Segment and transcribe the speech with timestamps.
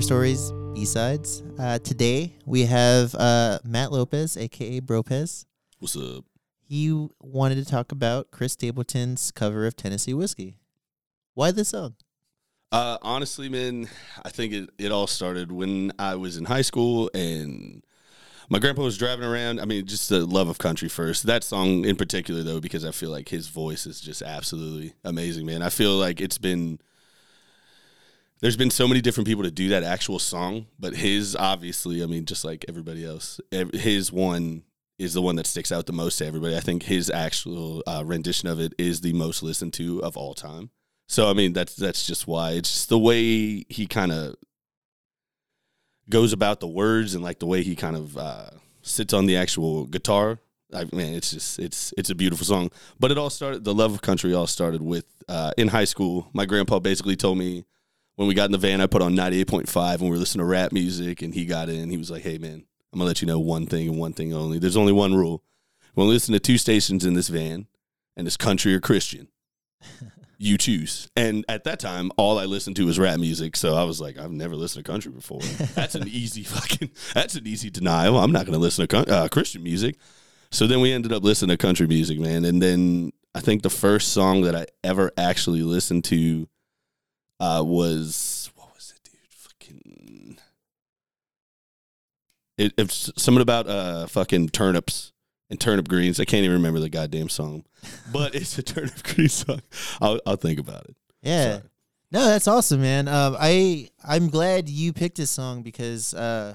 [0.00, 1.42] Stories B sides.
[1.58, 5.46] Uh, today we have uh, Matt Lopez, aka Bropez.
[5.78, 6.24] What's up?
[6.60, 10.58] He wanted to talk about Chris Stapleton's cover of Tennessee Whiskey.
[11.34, 11.94] Why this song?
[12.72, 13.88] Uh, honestly, man,
[14.24, 17.84] I think it, it all started when I was in high school and
[18.48, 19.60] my grandpa was driving around.
[19.60, 21.26] I mean, just the love of country first.
[21.26, 25.46] That song in particular, though, because I feel like his voice is just absolutely amazing,
[25.46, 25.62] man.
[25.62, 26.78] I feel like it's been
[28.44, 32.06] there's been so many different people to do that actual song, but his obviously, I
[32.06, 33.40] mean, just like everybody else,
[33.72, 34.64] his one
[34.98, 36.54] is the one that sticks out the most to everybody.
[36.54, 40.34] I think his actual uh, rendition of it is the most listened to of all
[40.34, 40.68] time.
[41.08, 44.34] So I mean, that's that's just why it's just the way he kind of
[46.10, 48.50] goes about the words and like the way he kind of uh,
[48.82, 50.38] sits on the actual guitar.
[50.70, 52.70] I man, it's just it's it's a beautiful song.
[53.00, 53.64] But it all started.
[53.64, 56.28] The love of country all started with uh, in high school.
[56.34, 57.64] My grandpa basically told me
[58.16, 60.16] when we got in the van, I put on ninety eight point five and we
[60.16, 61.90] were listening to rap music, and he got in.
[61.90, 64.32] He was like, "Hey man, I'm gonna let you know one thing and one thing
[64.32, 64.58] only.
[64.58, 65.42] There's only one rule.
[65.94, 67.66] When we listen to two stations in this van,
[68.16, 69.28] and it's country or Christian."
[70.38, 71.08] you choose.
[71.16, 73.56] And at that time, all I listened to was rap music.
[73.56, 75.40] So I was like, I've never listened to country before.
[75.74, 78.18] That's an easy fucking, that's an easy denial.
[78.18, 79.96] I'm not going to listen to uh, Christian music.
[80.50, 82.44] So then we ended up listening to country music, man.
[82.44, 86.48] And then I think the first song that I ever actually listened to
[87.40, 89.20] uh, was, what was it, dude?
[89.30, 90.38] Fucking,
[92.58, 95.12] it, it's something about uh, fucking turnips
[95.50, 96.20] and turnip greens.
[96.20, 97.64] I can't even remember the goddamn song,
[98.12, 99.60] but it's a turnip green song.
[100.00, 100.96] I'll, I'll think about it.
[101.22, 101.44] Yeah.
[101.56, 101.62] Sorry.
[102.12, 103.08] No, that's awesome, man.
[103.08, 106.54] Um, I I'm glad you picked this song because uh,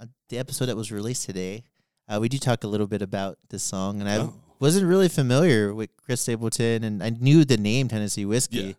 [0.00, 1.64] uh, the episode that was released today,
[2.08, 4.34] uh, we do talk a little bit about this song, and I Oh.
[4.60, 8.72] wasn't really familiar with Chris Stapleton, and I knew the name Tennessee Whiskey, Yeah.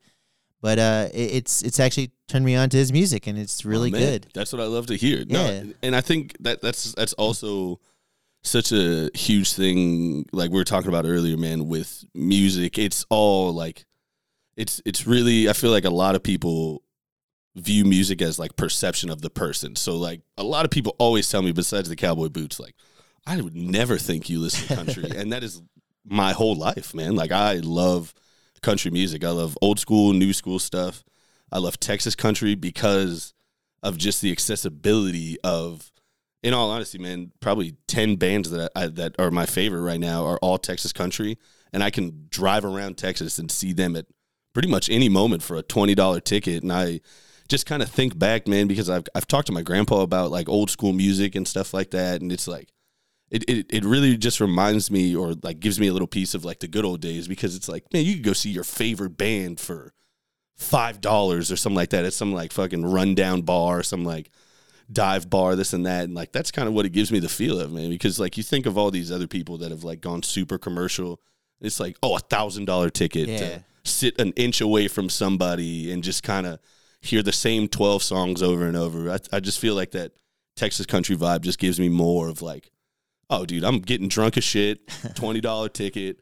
[0.62, 3.90] But uh, it, it's it's actually turned me on to his music, and it's really
[3.94, 4.28] Oh, good.
[4.34, 5.20] That's what I love to hear.
[5.20, 5.62] Yeah.
[5.64, 7.80] No, and I think that that's that's also
[8.44, 10.26] such a huge thing.
[10.32, 11.68] Like we were talking about earlier, man.
[11.68, 13.86] With music, it's all like
[14.56, 15.50] it's it's really.
[15.50, 16.82] I feel like a lot of people
[17.56, 19.76] view music as like perception of the person.
[19.78, 22.76] So like a lot of people always tell me, besides the cowboy boots, like
[23.26, 25.62] I would never think you listen to country, and that is
[26.04, 27.16] my whole life, man.
[27.16, 28.14] Like I love
[28.62, 29.24] country music.
[29.24, 31.04] I love old school, new school stuff.
[31.52, 33.34] I love Texas country because
[33.84, 35.92] of just the accessibility of.
[36.44, 40.26] In all honesty, man, probably ten bands that I, that are my favorite right now
[40.26, 41.40] are all Texas country,
[41.74, 44.06] and I can drive around Texas and see them at
[44.54, 46.62] pretty much any moment for a twenty dollar ticket.
[46.62, 47.02] And I
[47.48, 50.48] just kind of think back, man, because I've I've talked to my grandpa about like
[50.48, 52.70] old school music and stuff like that, and it's like
[53.36, 56.46] it, it it really just reminds me or like gives me a little piece of
[56.46, 59.18] like the good old days because it's like man, you could go see your favorite
[59.18, 59.94] band for
[60.56, 64.30] five dollars or something like that at some like fucking rundown bar, some like
[64.92, 67.30] dive bar, this and that, and like that's kind of what it gives me the
[67.30, 67.90] feel of, man.
[67.90, 71.20] Because like you think of all these other people that have like gone super commercial,
[71.62, 73.38] it's like oh a thousand dollar ticket Yeah.
[73.40, 76.60] to sit an inch away from somebody and just kind of
[77.02, 79.12] hear the same 12 songs over and over.
[79.12, 80.14] I, I just feel like that
[80.56, 82.72] Texas country vibe just gives me more of like,
[83.30, 86.20] oh, dude, I'm getting drunk as shit, $20 ticket.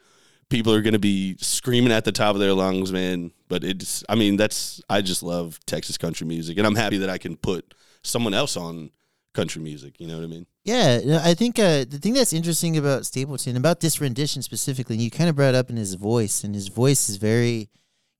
[0.49, 3.31] People are going to be screaming at the top of their lungs, man.
[3.47, 6.57] But it's, I mean, that's, I just love Texas country music.
[6.57, 8.91] And I'm happy that I can put someone else on
[9.33, 9.99] country music.
[9.99, 10.45] You know what I mean?
[10.63, 15.03] Yeah, I think uh, the thing that's interesting about Stapleton, about this rendition specifically, and
[15.03, 17.69] you kind of brought up in his voice, and his voice is very,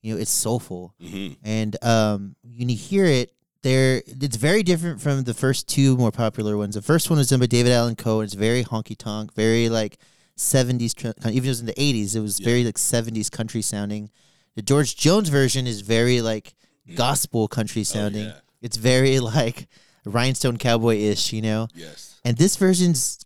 [0.02, 3.32] you know, it's soulful, hmm and um, when you hear it,
[3.64, 6.76] there, it's very different from the first two more popular ones.
[6.76, 9.68] The first one was done by David Allan Coe, and it's very honky tonk, very
[9.70, 9.98] like
[10.38, 12.46] '70s, even though it was in the '80s, it was Yeah.
[12.46, 14.10] very like '70s country sounding.
[14.56, 16.56] The George Jones version is very like
[16.96, 18.26] gospel country sounding.
[18.26, 18.40] yeah.
[18.62, 19.68] It's very like
[20.06, 22.16] rhinestone cowboy ish, you know Yes.
[22.26, 23.20] and this version's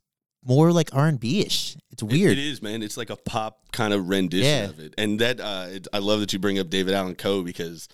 [0.46, 1.76] more like R and B ish.
[1.92, 2.34] It's It- weird.
[2.34, 2.84] it is, man.
[2.84, 4.70] It's like a pop kind of rendition Yeah.
[4.70, 7.42] of it, and that uh, it, I love that you bring up David Allen Coe
[7.42, 7.88] because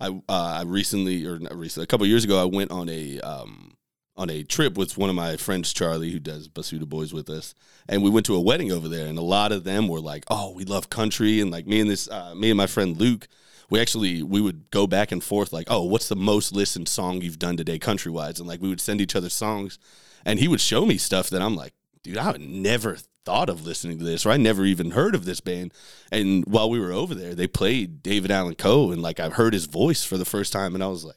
[0.00, 3.20] I uh, I recently or not recently a couple years ago I went on a
[3.20, 3.76] um
[4.16, 7.54] on a trip with one of my friends Charlie who does Basuda Boys with us,
[7.88, 10.24] and we went to a wedding over there, and a lot of them were like,
[10.28, 13.28] "Oh, we love country," and like me and this uh, me and my friend Luke.
[13.70, 17.22] We actually we would go back and forth like, oh, what's the most listened song
[17.22, 19.78] you've done today country wise, and like we would send each other songs,
[20.24, 21.72] and he would show me stuff that I'm like,
[22.04, 25.24] dude, I would never thought of listening to this, or I never even heard of
[25.24, 25.72] this band.
[26.12, 29.54] And while we were over there, they played David Allan Coe, and like I heard
[29.54, 31.16] his voice for the first time, and I was like,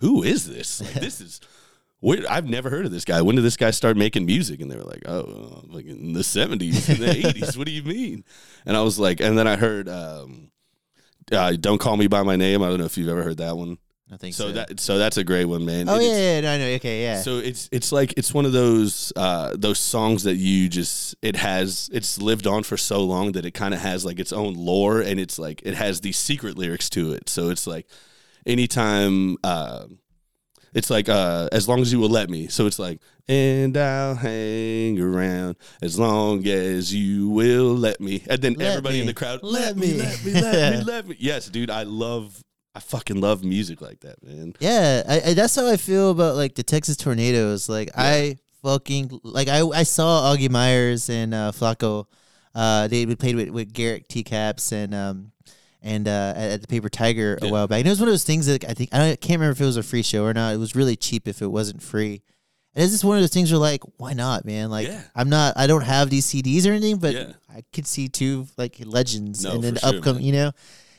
[0.00, 0.80] who is this?
[0.80, 1.40] Like this is.
[2.00, 3.20] Where, I've never heard of this guy.
[3.22, 4.60] When did this guy start making music?
[4.60, 7.82] And they were like, "Oh, like in the '70s, in the '80s." What do you
[7.82, 8.22] mean?
[8.64, 10.52] And I was like, and then I heard, um,
[11.32, 13.56] uh, "Don't Call Me by My Name." I don't know if you've ever heard that
[13.56, 13.78] one.
[14.10, 14.52] I think So so.
[14.52, 15.88] that so that's a great one, man.
[15.88, 16.66] oh It yeah, is- yeah, no, I know.
[16.76, 17.20] Okay, yeah.
[17.20, 21.36] So it's it's like it's one of those uh, those songs that you just it
[21.36, 24.54] has it's lived on for so long that it kind of has like its own
[24.54, 27.28] lore and it's like it has these secret lyrics to it.
[27.28, 27.86] So it's like
[28.46, 29.84] anytime uh,
[30.74, 32.48] it's like uh, as long as you will let me.
[32.48, 38.22] So it's like and I'll hang around as long as you will let me.
[38.28, 39.98] And then Let everybody in the crowd Let let me me.
[39.98, 41.16] let me let me let me.
[41.18, 42.42] Yes, dude, I love
[42.78, 44.54] I fucking love music like that, man.
[44.60, 47.68] Yeah, I, I, that's how I feel about like the Texas tornadoes.
[47.68, 52.06] Like I fucking like I I saw Augie Myers and uh, Flaco.
[52.54, 55.32] Uh, they played with with Garrett T Capps and um
[55.82, 57.50] and uh, at, at the Paper Tiger a Yeah.
[57.52, 57.78] while back.
[57.78, 59.52] And it was one of those things that I think I, don't- I can't remember
[59.52, 60.54] if it was a free show or not.
[60.54, 62.22] It was really cheap if it wasn't free.
[62.74, 64.70] And it's just one of those things where like, why not, man?
[64.70, 65.02] Like Yeah.
[65.16, 67.32] I'm not I don't have these CDs or anything, but Yeah.
[67.52, 70.24] I could see two like legends No, and then sure, upcoming, man.
[70.24, 70.52] you know.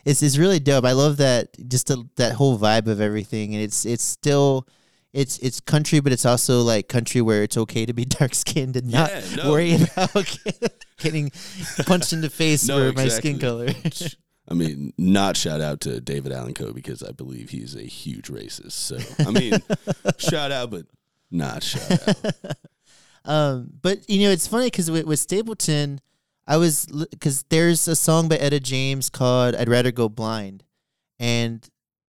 [0.10, 0.86] It's it's really dope.
[0.86, 4.68] I love that just the, that whole vibe of everything, and it's it's still
[5.14, 8.76] it's it's country, but it's also like country where it's okay to be dark skinned
[8.76, 9.52] and not Yeah, no.
[9.52, 10.38] worry about
[11.00, 11.32] getting
[11.86, 13.68] punched in the face No, for my skin color.
[14.52, 18.30] I mean, not shout out to David Allan Coe because I believe he's a huge
[18.30, 18.72] racist.
[18.72, 19.54] So I mean,
[20.18, 20.86] shout out, but
[21.30, 22.56] not shout out.
[23.26, 26.00] Um, but you know, it's funny because with, with Stapleton,
[26.50, 30.64] I was because there's a song by Etta James called "I'd Rather Go Blind,"
[31.20, 31.66] and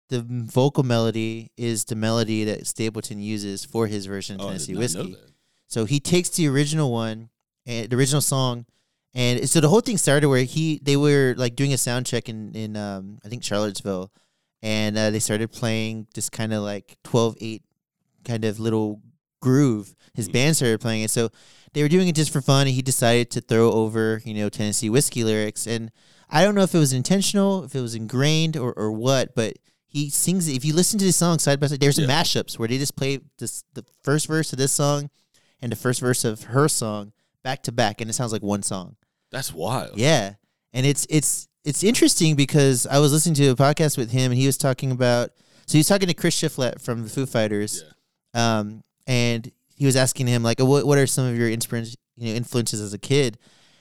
[0.09, 4.75] the vocal melody is the melody that Stapleton uses for his version of Oh, Tennessee
[4.75, 5.15] Whiskey.
[5.67, 7.29] So he takes the original one
[7.67, 8.65] and the original song,
[9.13, 12.27] and so the whole thing started where he they were like doing a sound check
[12.27, 14.11] in in um, I think Charlottesville,
[14.63, 17.61] and uh, they started playing this kind of like 12-8
[18.25, 19.01] kind of little
[19.41, 19.95] groove.
[20.13, 20.33] His Mhm.
[20.33, 21.29] band started playing it, so
[21.73, 22.67] they were doing it just for fun.
[22.67, 25.91] And he decided to throw over you know Tennessee whiskey lyrics, and
[26.29, 29.53] I don't know if it was intentional, if it was ingrained, or or what, but.
[29.93, 30.47] He sings.
[30.47, 32.07] If you listen to the song side by side, there's Yeah.
[32.07, 35.09] mashups where they just play this the first verse of this song
[35.61, 37.11] and the first verse of her song
[37.43, 38.95] back to back, and it sounds like one song.
[39.31, 39.97] That's wild.
[39.97, 40.35] Yeah,
[40.71, 44.39] and it's it's it's interesting because I was listening to a podcast with him, and
[44.39, 45.31] he was talking about.
[45.65, 47.83] So he was talking to Chris Shiflett from the Foo Fighters,
[48.33, 49.51] um, and
[49.81, 52.79] he was asking him like, "What what are some of your inspirations, you know, influences
[52.79, 53.39] as a kid?"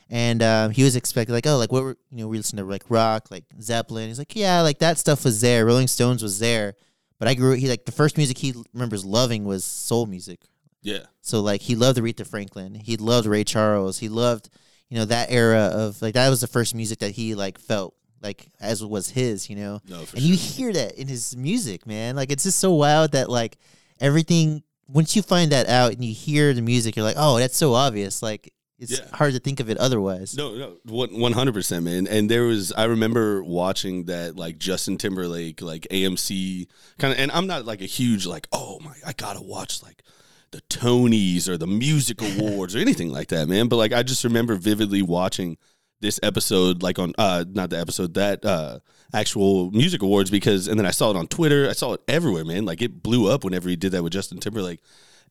[0.08, 2.64] And um, he was expecting like, "Oh, like what were you know we listen to
[2.64, 5.66] like rock, like Zeppelin." He's like, "Yeah, like that stuff was there.
[5.66, 6.72] Rolling Stones was there."
[7.18, 7.52] But I grew.
[7.52, 10.40] He like the first music he remembers loving was soul music.
[10.80, 11.00] Yeah.
[11.20, 12.76] So like he loved Aretha Franklin.
[12.76, 13.98] He loved Ray Charles.
[13.98, 14.48] He loved,
[14.88, 17.94] you know, that era of like that was the first music that he like felt
[18.22, 19.82] like as was his, you know.
[19.86, 20.30] No, for and sure.
[20.30, 22.16] you hear that in his music, man.
[22.16, 23.58] Like it's just so wild that like
[24.00, 27.56] everything once you find that out and you hear the music, you're like, oh, that's
[27.56, 28.22] so obvious.
[28.22, 29.04] Like it's Yeah.
[29.14, 30.34] hard to think of it otherwise.
[30.36, 32.06] No, no, one hundred percent, man.
[32.06, 36.66] And there was, I remember watching that like Justin Timberlake, like AMC
[36.98, 37.18] kind of.
[37.20, 40.02] And I'm not like a huge like, oh my, I gotta watch like
[40.50, 43.68] the Tonys or the music awards or anything like that, man.
[43.68, 45.58] But like, I just remember vividly watching
[46.00, 48.78] this episode, like on uh, not the episode that uh
[49.12, 52.44] actual music awards because, and then I saw it on Twitter, I saw it everywhere,
[52.44, 52.64] man.
[52.64, 54.80] Like it blew up whenever he did that with Justin Timberlake,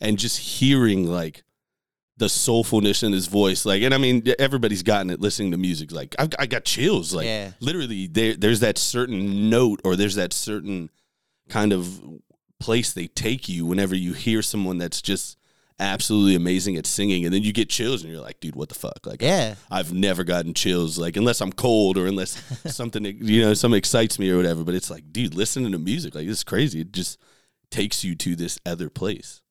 [0.02, 1.44] and just hearing like
[2.18, 3.66] the soulfulness in his voice.
[3.66, 5.92] Like, and I mean, everybody's gotten it listening to music.
[5.94, 7.14] Like, I've, I got chills.
[7.14, 7.52] Like, Yeah.
[7.62, 10.90] literally, there, there's that certain note or there's that certain
[11.48, 12.02] kind of
[12.60, 15.38] place they take you whenever you hear someone that's just
[15.80, 18.76] absolutely amazing at singing, and then you get chills, and you're like, dude, what the
[18.76, 19.06] fuck?
[19.06, 19.56] Like, Yeah.
[19.72, 22.42] I've never gotten chills, like unless I'm cold or unless
[22.76, 24.64] something you know something excites me or whatever.
[24.64, 26.82] But it's like, dude, listening to music, like it's crazy.
[26.82, 27.18] It just
[27.72, 29.42] takes you to this other place.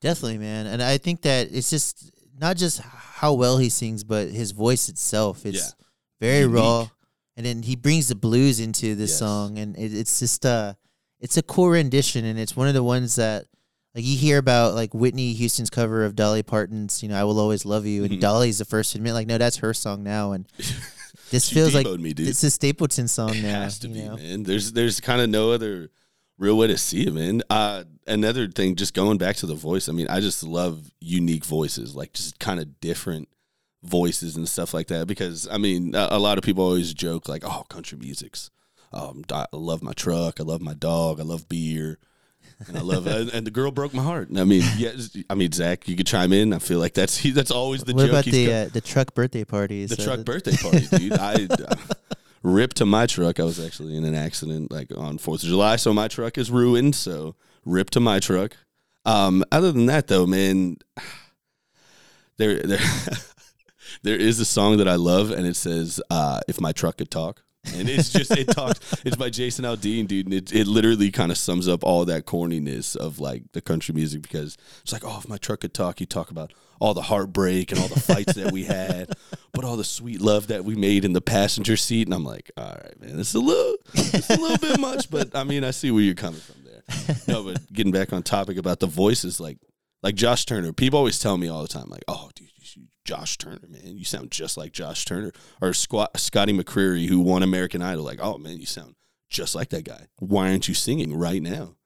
[0.00, 0.66] Definitely, man.
[0.66, 4.88] And I think that it's just not just how well he sings, but his voice
[4.88, 5.44] itself.
[5.44, 5.84] It's Yeah.
[6.20, 6.54] very Unique.
[6.56, 6.88] raw.
[7.36, 9.18] And then he brings the blues into this Yes.
[9.20, 10.74] song, and it, it's just uh,
[11.20, 13.46] it's a cool rendition, and it's one of the ones that
[13.94, 17.38] like you hear about like Whitney Houston's cover of Dolly Parton's, you know, "I Will
[17.40, 18.20] Always Love You," and Mhm.
[18.20, 20.46] Dolly's the first to admit, like, no, that's her song now, and
[21.30, 22.28] this feels like me, dude.
[22.28, 23.62] a Stapleton song It now.
[23.62, 24.16] has to be, know?
[24.16, 24.42] man.
[24.44, 25.90] There's there's kind of no other
[26.38, 27.42] real way to see it, man.
[27.50, 29.88] Uh, another thing, just going back to the voice.
[29.88, 33.28] I mean, I just love unique voices, like just kind of different
[33.82, 35.06] voices and stuff like that.
[35.06, 38.50] Because I mean, a, a lot of people always joke like, "Oh, country music's."
[38.92, 40.40] Um, I love my truck.
[40.40, 41.20] I love my dog.
[41.20, 41.98] I love beer.
[42.66, 44.30] And I love and, and the girl broke my heart.
[44.30, 46.52] And I mean, yes, I mean Zach, you could chime in.
[46.52, 48.10] I feel like that's he, that's always the what joke.
[48.10, 49.90] about he's the go- uh, the truck birthday parties?
[49.90, 51.12] the uh, truck birthday party, dude.
[51.12, 51.76] I uh,
[52.42, 53.38] rip to my truck.
[53.38, 56.50] I was actually in an accident like on Fourth of July, so my truck is
[56.50, 56.96] ruined.
[56.96, 58.56] So ripped to my truck.
[59.04, 60.78] Um, other than that, though, man,
[62.38, 62.80] there there
[64.02, 67.10] there is a song that I love, and it says, uh, "If my truck could
[67.10, 68.80] talk." And it's just it talks.
[69.04, 72.24] It's by Jason Aldean, dude, and it it literally kind of sums up all that
[72.24, 76.00] corniness of like the country music because it's like, oh, if my truck could talk,
[76.00, 79.10] you talk about all the heartbreak and all the fights that we had,
[79.52, 82.06] but all the sweet love that we made in the passenger seat.
[82.06, 85.34] And I'm like, all right, man, it's a little, it's a little bit much, but
[85.34, 87.16] I mean, I see where you're coming from there.
[87.26, 89.58] No, but getting back on topic about the voices, like
[90.02, 90.72] like Josh Turner.
[90.72, 92.48] People always tell me all the time, like, oh, dude,
[93.08, 95.32] Josh Turner, man, you sound just like Josh Turner.
[95.62, 98.96] Or Squat, Scotty McCreery, who won American Idol, like, oh man, you sound
[99.30, 100.08] just like that guy.
[100.18, 101.76] Why aren't you singing right now?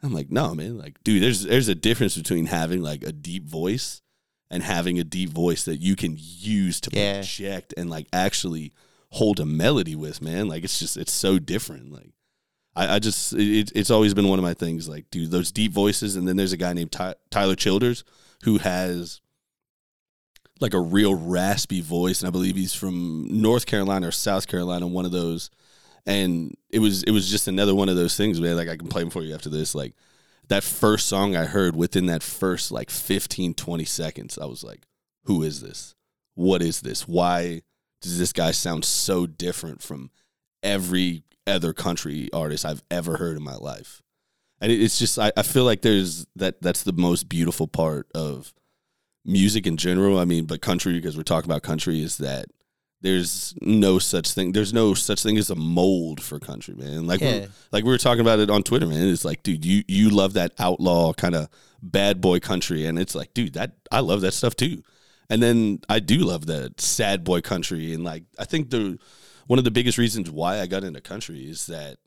[0.00, 3.48] I'm like, no, man, like, dude, there's there's a difference between having like a deep
[3.48, 4.00] voice
[4.48, 7.14] and having a deep voice that you can use to yeah.
[7.14, 8.72] project and like actually
[9.08, 10.46] hold a melody with, man.
[10.46, 11.90] Like it's just it's so different.
[11.90, 12.12] Like
[12.76, 14.88] I, I just it, it's always been one of my things.
[14.88, 18.04] Like, dude, those deep voices, and then there's a guy named Ty, Tyler Childers
[18.44, 19.20] who has
[20.60, 24.86] like a real raspy voice, and I believe he's from North Carolina or South Carolina,
[24.86, 25.50] one of those.
[26.06, 28.56] And it was it was just another one of those things, man.
[28.56, 29.74] Like I can play them for you after this.
[29.74, 29.94] Like
[30.48, 34.86] that first song I heard within that first like 15, 20 seconds, I was like,
[35.24, 35.94] who is this?
[36.34, 37.06] What is this?
[37.06, 37.62] Why
[38.02, 40.10] does this guy sound so different from
[40.62, 44.02] every other country artist I've ever heard in my life?
[44.60, 48.52] And it's just I, I feel like there's that that's the most beautiful part of
[49.24, 50.18] music in general.
[50.18, 52.46] I mean, but country because we're talking about country is that
[53.02, 54.52] there's no such thing.
[54.52, 57.06] There's no such thing as a mold for country, man.
[57.06, 57.46] Like yeah.
[57.72, 59.08] like we were talking about it on Twitter, man.
[59.08, 61.48] It's like, dude, you you love that outlaw kind of
[61.82, 64.82] bad boy country, and it's like, dude, that I love that stuff too.
[65.30, 68.98] And then I do love that sad boy country, and like I think the
[69.46, 71.98] one of the biggest reasons why I got into country is that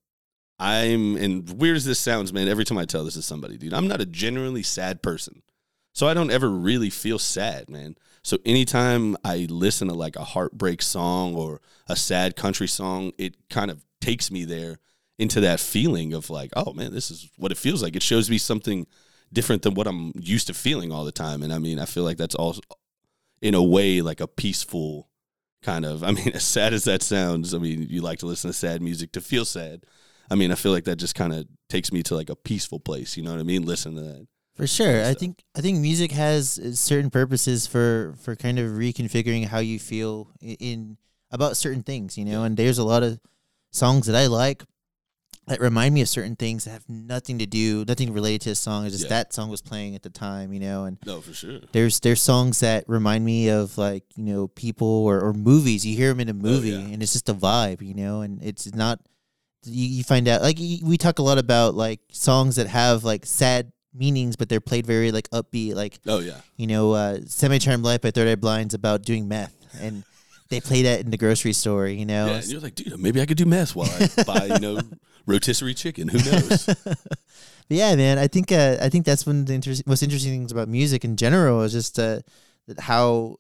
[0.59, 2.47] I'm and weird as this sounds, man.
[2.47, 5.41] Every time I tell this to somebody, dude, I'm not a genuinely sad person.
[5.93, 7.95] So I don't ever really feel sad, man.
[8.23, 13.35] So anytime I listen to like a heartbreak song or a sad country song, it
[13.49, 14.79] kind of takes me there
[15.19, 17.95] into that feeling of like, oh man, this is what it feels like.
[17.95, 18.87] It shows me something
[19.31, 21.43] different than what I'm used to feeling all the time.
[21.43, 22.55] And I mean, I feel like that's all
[23.41, 25.09] in a way like a peaceful
[25.61, 28.49] kind of I mean, as sad as that sounds, I mean, you like to listen
[28.49, 29.85] to sad music to feel sad.
[30.31, 32.79] I mean, I feel like that just kind of takes me to like a peaceful
[32.79, 33.65] place, you know what I mean?
[33.65, 34.27] Listen to that.
[34.55, 38.71] For sure, I think I think music has uh, certain purposes for for kind of
[38.71, 40.97] reconfiguring how you feel in, in
[41.31, 42.41] about certain things, you know.
[42.41, 42.45] Yeah.
[42.45, 43.19] And there's a lot of
[43.71, 44.63] songs that I like
[45.47, 48.55] that remind me of certain things that have nothing to do, nothing related to a
[48.55, 48.85] song.
[48.85, 49.17] It's just yeah.
[49.17, 50.85] that song was playing at the time, you know.
[50.85, 51.59] And no, for sure.
[51.71, 55.85] There's there's songs that remind me of like you know people or, or movies.
[55.85, 56.93] You hear them in a movie, oh, yeah.
[56.93, 58.21] and it's just a vibe, you know.
[58.21, 58.99] And it's not
[59.65, 63.25] you, you find out like we talk a lot about like songs that have like
[63.25, 65.75] sad meanings, but they're played very like upbeat.
[65.75, 69.27] Like oh yeah, you know, uh, "Semi Charmed Life" by Third Eye Blind's about doing
[69.27, 70.03] meth, and
[70.49, 71.87] they play that in the grocery store.
[71.87, 74.45] You know, yeah, and you're like, dude, maybe I could do meth while I buy
[74.45, 74.79] you know
[75.25, 76.07] rotisserie chicken.
[76.07, 76.69] Who knows?
[77.69, 80.51] yeah, man, I think uh, I think that's one of the inter- most interesting things
[80.51, 82.19] about music in general is just uh,
[82.79, 83.37] how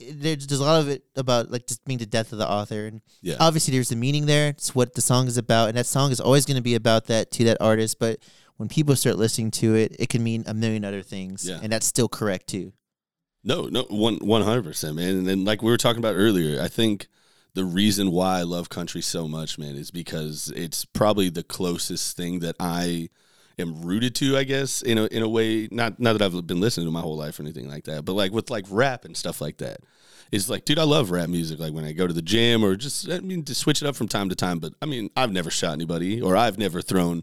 [0.00, 2.86] there's, there's a lot of it about like just being the death of the author
[2.86, 3.36] and yeah.
[3.40, 6.20] obviously there's the meaning there it's what the song is about and that song is
[6.20, 8.18] always going to be about that to that artist but
[8.56, 11.58] when people start listening to it, it can mean a million other things, yeah.
[11.62, 12.72] and that's still correct too.
[13.42, 15.18] No, no, one one hundred percent, man.
[15.18, 17.08] And then, like we were talking about earlier, I think
[17.54, 22.16] the reason why I love country so much, man, is because it's probably the closest
[22.16, 23.10] thing that I
[23.58, 25.68] am rooted to, I guess, in a in a way.
[25.70, 28.14] Not not that I've been listening to my whole life or anything like that, but
[28.14, 29.80] like with like rap and stuff like that.
[30.32, 31.60] It's like, dude, I love rap music.
[31.60, 33.94] Like when I go to the gym or just, I mean, to switch it up
[33.94, 34.58] from time to time.
[34.58, 37.22] But I mean, I've never shot anybody or I've never thrown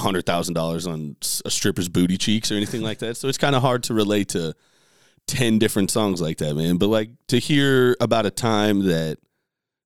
[0.00, 3.16] hundred thousand dollars on a stripper's booty cheeks or anything like that.
[3.16, 4.54] So it's kind of hard to relate to
[5.26, 6.76] ten different songs like that, man.
[6.76, 9.18] But like to hear about a time that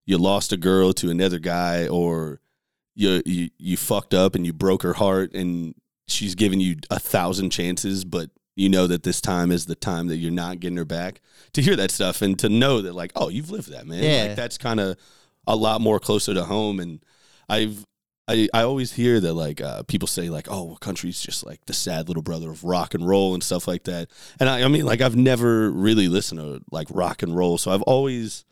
[0.07, 2.41] you lost a girl to another guy, or
[2.95, 5.75] you you, you fucked up and you broke her heart, and
[6.09, 10.09] she's giving you a thousand chances, but you know that this time is the time
[10.09, 11.21] that you're not getting her back.
[11.55, 14.03] To hear that stuff and to know that like, oh, you've lived that, man.
[14.03, 14.25] Yeah.
[14.25, 14.97] Like that's kind of
[15.47, 17.03] a lot more closer to home and
[17.49, 17.85] I've
[18.31, 21.67] I, I always hear that like uh, people say like oh well, country's just like
[21.67, 24.09] the sad little brother of rock and roll and stuff like that.
[24.39, 27.73] And I, I mean like I've never really listened to like rock and roll so
[27.73, 28.45] I've always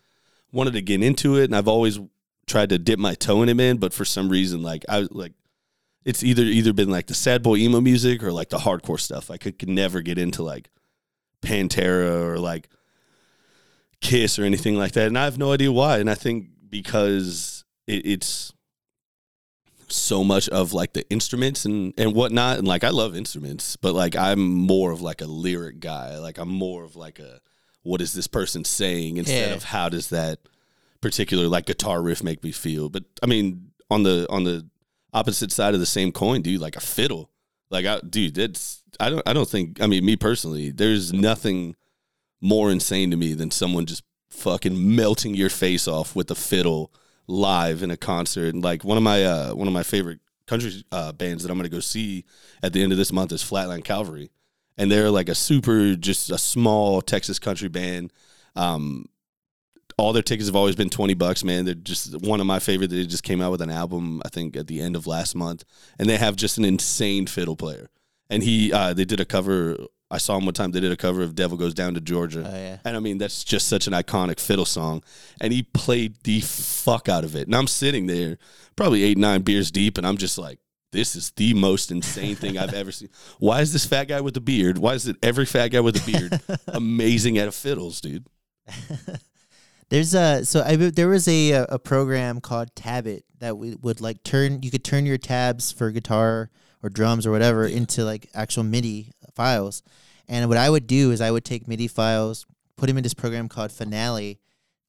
[0.51, 2.01] wanted to get into it and I've always
[2.47, 5.35] tried to dip my toe in it man but for some reason like I like
[6.05, 9.31] it's either either been like the sad boy emo music or like the hardcore stuff.
[9.31, 10.71] I could, could never get into like
[11.41, 12.69] Pantera or like
[14.01, 17.65] Kiss or anything like that and I have no idea why and I think because
[17.87, 18.53] it, it's
[19.91, 23.95] so much of like the instruments and and whatnot and like i love instruments but
[23.95, 27.41] like i'm more of like a lyric guy like i'm more of like a
[27.83, 29.55] what is this person saying instead yeah.
[29.55, 30.41] of how does that
[31.01, 32.89] particular like guitar riff make me feel.
[32.89, 34.67] But I mean, on the on the
[35.13, 37.31] opposite side of the same coin, dude, like a fiddle.
[37.71, 41.77] Like I dude, that's I don't I don't think I mean me personally, there's nothing
[42.41, 46.93] more insane to me than someone just fucking melting your face off with a fiddle
[47.29, 48.55] live in a concert.
[48.55, 51.59] And like one of my uh one of my favorite country uh bands that I'm
[51.59, 52.25] gonna go see
[52.63, 54.31] at the end of this month is Flatland Calvary.
[54.77, 58.13] And they're like a super just a small Texas country band.
[58.57, 59.07] Um
[59.99, 61.65] all their tickets have always been 20 bucks, man.
[61.65, 62.89] They're just one of my favorite.
[62.89, 65.65] They just came out with an album, I think, at the end of last month.
[65.99, 67.91] And they have just an insane fiddle player.
[68.31, 69.77] And he, uh, they did a cover.
[70.11, 70.71] I saw him one time.
[70.71, 72.45] They did a cover of Devil Goes Down to Georgia.
[72.47, 72.79] Oh, yeah.
[72.85, 75.03] And I mean, that's just such an iconic fiddle song.
[75.41, 77.47] And he played the fuck out of it.
[77.47, 78.39] And I'm sitting there,
[78.75, 80.61] probably eight, nine beers deep, and I'm just like,
[80.93, 83.11] this is the most insane thing I've ever seen.
[83.39, 84.79] Why is this fat guy with a beard?
[84.79, 88.27] Why is it every fat guy with a beard amazing at fiddles, dude?
[89.91, 94.23] There's a so I there was a a program called Tabit that we would like
[94.23, 96.51] turn you could turn your tabs for guitar
[96.83, 99.83] or drums or whatever into like actual MIDI files.
[100.29, 103.15] And what I would do is I would take MIDI files, put them in this
[103.15, 104.39] program called Finale,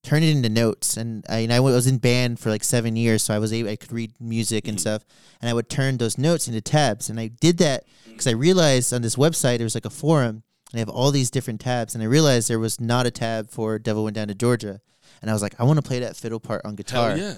[0.04, 0.98] turn it into notes.
[0.98, 3.70] And I, and I was in band for like seven years, so I was able
[3.70, 4.82] I could read music and mm.
[4.82, 5.04] stuff,
[5.42, 7.10] and I would turn those notes into tabs.
[7.10, 10.44] And I did that because I realized on this website there was like a forum
[10.72, 11.96] and they have all these different tabs.
[11.96, 14.82] And I realized there was not a tab for Devil Went Down to Georgia.
[15.22, 17.12] And I was like, I want to play that fiddle part on guitar.
[17.12, 17.36] Hell yeah.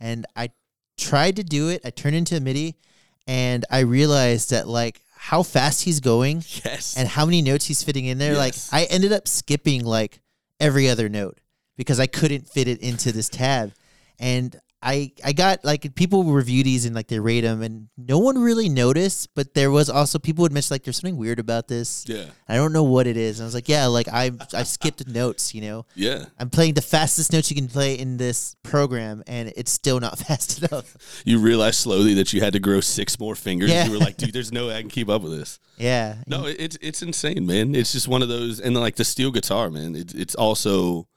[0.00, 0.50] And I
[0.98, 1.80] tried to do it.
[1.84, 2.76] I turned into a MIDI
[3.26, 6.96] and I realized that like how fast he's going Yes.
[6.96, 8.34] and how many notes he's fitting in there.
[8.34, 8.70] Yes.
[8.72, 10.20] Like I ended up skipping like
[10.60, 11.38] every other note
[11.76, 13.72] because I couldn't fit it into this tab.
[14.18, 18.18] And I I got like people review these and like they rate them and no
[18.18, 21.68] one really noticed, but there was also people would mention like there's something weird about
[21.68, 22.04] this.
[22.06, 22.26] yeah.
[22.48, 23.40] I don't know what it is.
[23.40, 25.86] And I was like, yeah, like I I skipped notes, you know.
[25.94, 26.26] Yeah.
[26.38, 30.18] I'm playing the fastest notes you can play in this program and it's still not
[30.26, 31.22] fast enough.
[31.24, 33.70] You realize slowly that you had to grow six more fingers.
[33.70, 33.86] Yeah.
[33.86, 35.58] You were like, dude, there's no way I can keep up with this.
[35.76, 36.18] Yeah.
[36.28, 37.74] No, it- it's it's insane, man.
[37.74, 39.96] It's just one of those, and like the steel guitar, man.
[39.96, 41.08] It, it's also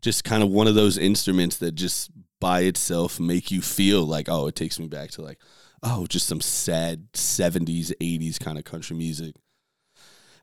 [0.00, 4.28] just kind of one of those instruments that just by itself make you feel like,
[4.28, 5.38] oh, it takes me back to like,
[5.82, 9.34] oh, just some sad '70s, '80s kind of country music.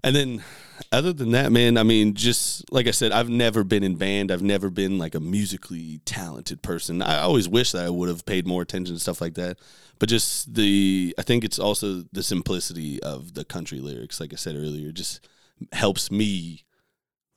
[0.05, 0.43] And then,
[0.91, 4.31] other than that, man, I mean, just like I said, I've never been in band.
[4.31, 7.01] I've never been like a musically talented person.
[7.01, 9.59] I always wish that I would have paid more attention to stuff like that.
[9.99, 14.35] But just the, I think it's also the simplicity of the country lyrics, like I
[14.35, 15.25] said earlier, just
[15.71, 16.65] helps me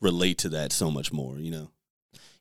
[0.00, 1.70] relate to that so much more, you know?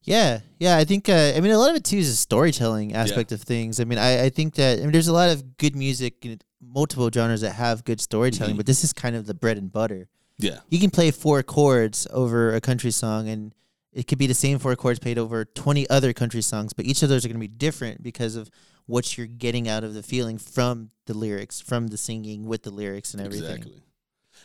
[0.05, 0.77] Yeah, yeah.
[0.77, 3.41] I think uh, I mean a lot of it too is a storytelling aspect of
[3.41, 3.79] things.
[3.79, 6.39] I mean, I, I think that I mean there's a lot of good music in
[6.61, 8.57] multiple genres that have good storytelling, Mhm.
[8.57, 10.07] but this is kind of the bread and butter.
[10.37, 10.59] Yeah.
[10.69, 13.53] You can play four chords over a country song, and
[13.93, 17.01] it could be the same four chords played over twenty other country songs, but each
[17.01, 18.49] of those are going to be different because of
[18.85, 22.69] what you're getting out of the feeling from the lyrics, from the singing with the
[22.71, 23.57] lyrics and everything.
[23.57, 23.81] Exactly.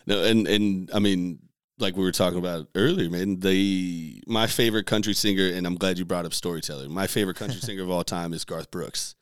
[0.06, 1.40] No, and and I mean,
[1.80, 3.40] like we were talking about earlier, man.
[3.40, 6.88] The my favorite country singer, and I'm glad you brought up storyteller.
[6.88, 9.14] My favorite country singer of all time is Garth Brooks,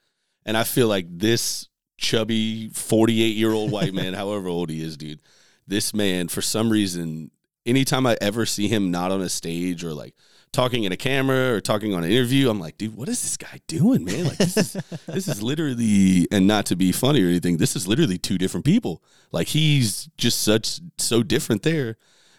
[0.45, 4.97] and I feel like this chubby 48 year old white man, however old he is,
[4.97, 5.21] dude,
[5.67, 7.31] this man for some reason,
[7.67, 10.15] anytime I ever see him not on a stage or like
[10.53, 13.37] talking in a camera or talking on an interview, I'm like, dude, what is this
[13.37, 14.25] guy doing, man?
[14.25, 14.73] Like this is
[15.07, 18.65] this is literally, and not to be funny or anything, this is literally two different
[18.65, 19.03] people.
[19.33, 21.97] Like he's just such so different there,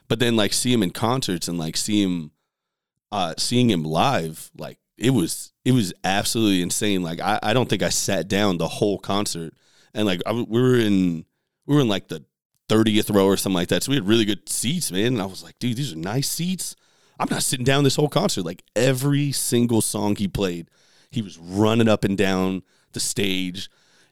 [0.10, 2.32] but then like see him in concerts and like see him,
[3.12, 7.02] uh, seeing him live, like it was it was absolutely insane.
[7.02, 9.54] Like I, I don't think I sat down the whole concert,
[9.94, 11.26] and like I, we were in
[11.66, 12.26] we were in like the
[12.68, 15.14] thirtieth row or something like that, so we had really good seats, man.
[15.14, 16.76] And I was like, dude, these are nice seats.
[17.20, 18.46] I'm not sitting down this whole concert.
[18.46, 20.70] Like every single song he played,
[21.12, 23.70] he was running up and down the stage,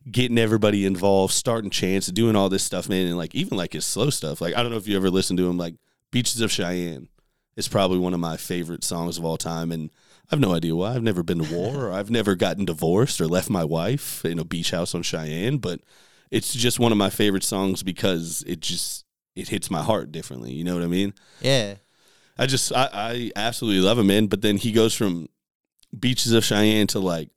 [0.09, 3.07] getting everybody involved, starting chants, doing all this stuff, man.
[3.07, 4.41] And like even like his slow stuff.
[4.41, 5.75] Like I don't know if you ever listened to him, like
[6.11, 7.09] Beaches of Cheyenne.
[7.55, 9.71] is probably one of my favorite songs of all time.
[9.71, 9.89] And
[10.25, 10.93] I have no idea why.
[10.93, 14.39] I've never been to war or I've never gotten divorced or left my wife in
[14.39, 15.81] a beach house on Cheyenne, but
[16.29, 20.51] it's just one of my favorite songs because it just it hits my heart differently.
[20.51, 21.13] You know what I mean?
[21.41, 21.75] Yeah.
[22.37, 24.27] I just I, I absolutely love him, man.
[24.27, 25.27] But then he goes from
[25.97, 27.29] beaches of Cheyenne to like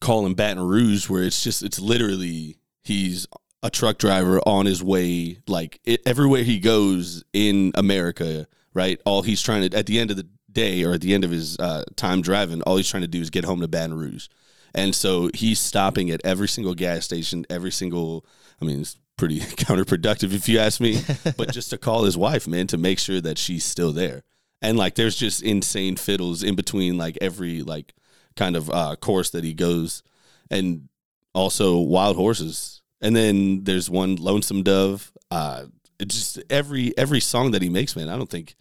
[0.00, 3.26] calling Baton Rouge, where it's just it's literally he's
[3.62, 9.00] a truck driver on his way, like it, everywhere he goes in America, right?
[9.04, 11.30] All he's trying to at the end of the day or at the end of
[11.30, 14.28] his uh, time driving, all he's trying to do is get home to Baton Rouge,
[14.74, 18.26] and so he's stopping at every single gas station, every single.
[18.60, 21.00] I mean, it's pretty counterproductive if you ask me,
[21.36, 24.22] but just to call his wife, man, to make sure that she's still there.
[24.60, 27.94] and like there's just insane fiddles in between like every like
[28.36, 30.02] kind of uh course that he goes
[30.50, 30.88] and
[31.34, 35.64] also wild horses and then there's one lonesome dove uh
[36.06, 38.54] just every every song that he makes man i don't think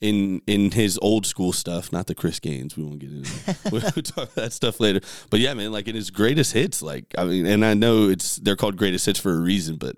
[0.00, 3.72] in in his old school stuff not the chris gaines we won't get into that.
[3.72, 7.24] we'll talk that stuff later but yeah man like in his greatest hits like i
[7.24, 9.96] mean and i know it's they're called greatest hits for a reason but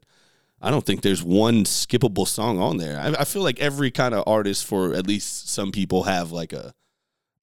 [0.61, 2.99] I don't think there's one skippable song on there.
[2.99, 6.53] I, I feel like every kind of artist, for at least some people, have like
[6.53, 6.75] a,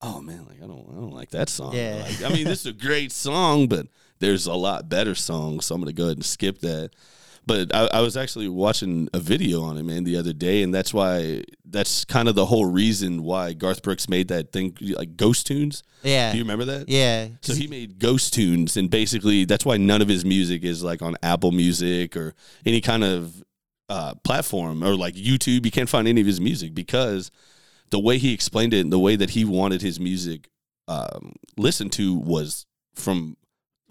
[0.01, 1.73] oh man, like I don't, I don't like that song.
[1.73, 2.05] Yeah.
[2.05, 3.87] Like, I mean, this is a great song, but
[4.19, 6.91] there's a lot better songs, so I'm gonna go ahead and skip that.
[7.47, 10.73] But I, I was actually watching a video on it, man, the other day, and
[10.73, 15.15] that's why that's kind of the whole reason why Garth Brooks made that thing like
[15.15, 15.83] Ghost Tunes.
[16.01, 16.31] Yeah.
[16.31, 16.89] Do you remember that?
[16.89, 17.27] yeah.
[17.41, 21.03] So he made ghost tunes, and basically that's why none of his music is like
[21.03, 22.33] on Apple Music or
[22.65, 23.43] any kind of
[23.89, 25.65] uh, platform or like YouTube.
[25.65, 27.29] You can't find any of his music because
[27.91, 30.49] the way he explained it and the way that he wanted his music
[30.87, 33.37] um, listened to was from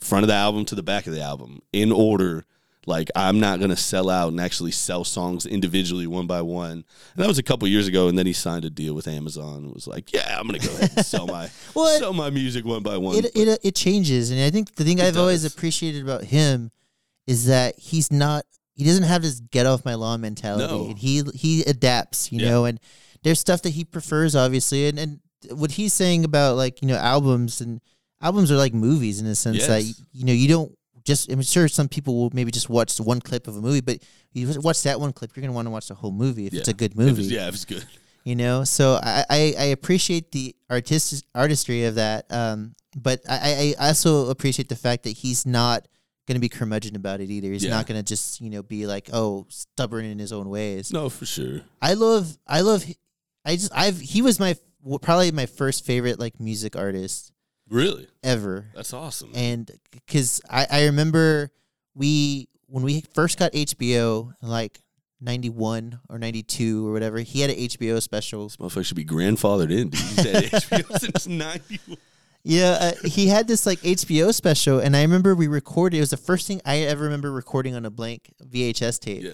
[0.01, 2.45] front of the album to the back of the album in order.
[2.87, 6.71] Like I'm not gonna sell out and actually sell songs individually one by one.
[6.71, 6.85] And
[7.17, 8.09] that was a couple years ago.
[8.09, 10.69] And then he signed a deal with Amazon and was like, "Yeah, I'm gonna go
[10.77, 13.75] ahead and sell my Well, sell my music one by one." it it uh, it
[13.75, 16.71] changes, and I think the thing I've always appreciated about him
[17.27, 20.67] is that he's not he doesn't have this get off my lawn mentality.
[20.89, 20.95] No.
[20.95, 22.51] He he adapts, you Yeah.
[22.51, 22.79] know, and
[23.23, 25.21] there's stuff that he prefers, obviously, and and
[25.53, 27.81] what he's saying about like you know albums and
[28.25, 29.83] albums are like movies in a sense that
[30.13, 30.73] you know you don't
[31.05, 33.99] just I'm sure some people will maybe just watch one clip of a movie, but
[34.33, 36.69] you watch that one clip, you're gonna want to watch the whole movie if it's
[36.69, 37.85] a good movie it's- yeah, if it's good.
[38.25, 38.65] you know?
[38.65, 44.31] So i i, I appreciate the artist artistry of that um but I, I also
[44.31, 45.87] appreciate the fact that he's not
[46.29, 47.49] going to be curmudgeon about it either.
[47.49, 47.71] He's Yeah.
[47.71, 50.91] not going to just you know be like oh stubborn in his own ways.
[50.93, 51.61] No, for sure.
[51.83, 52.83] i love i love
[53.45, 54.55] i just i've he was my
[55.03, 57.33] probably my first favorite like music artist
[57.69, 59.31] Really, ever that's awesome.
[59.35, 61.51] and because I, I remember
[61.95, 64.81] we when we first got hbo like
[65.21, 69.71] 91 or 92 or whatever he had an hbo special this motherfucker should be grandfathered
[69.73, 69.89] in.
[69.89, 69.95] Dude.
[69.95, 71.81] He's had HBO since ninety.
[72.47, 75.97] Yeah, uh, he had this like HBO special, and I remember we recorded.
[75.97, 79.31] It was the first thing I ever remember recording on a blank VHS tape, Yeah,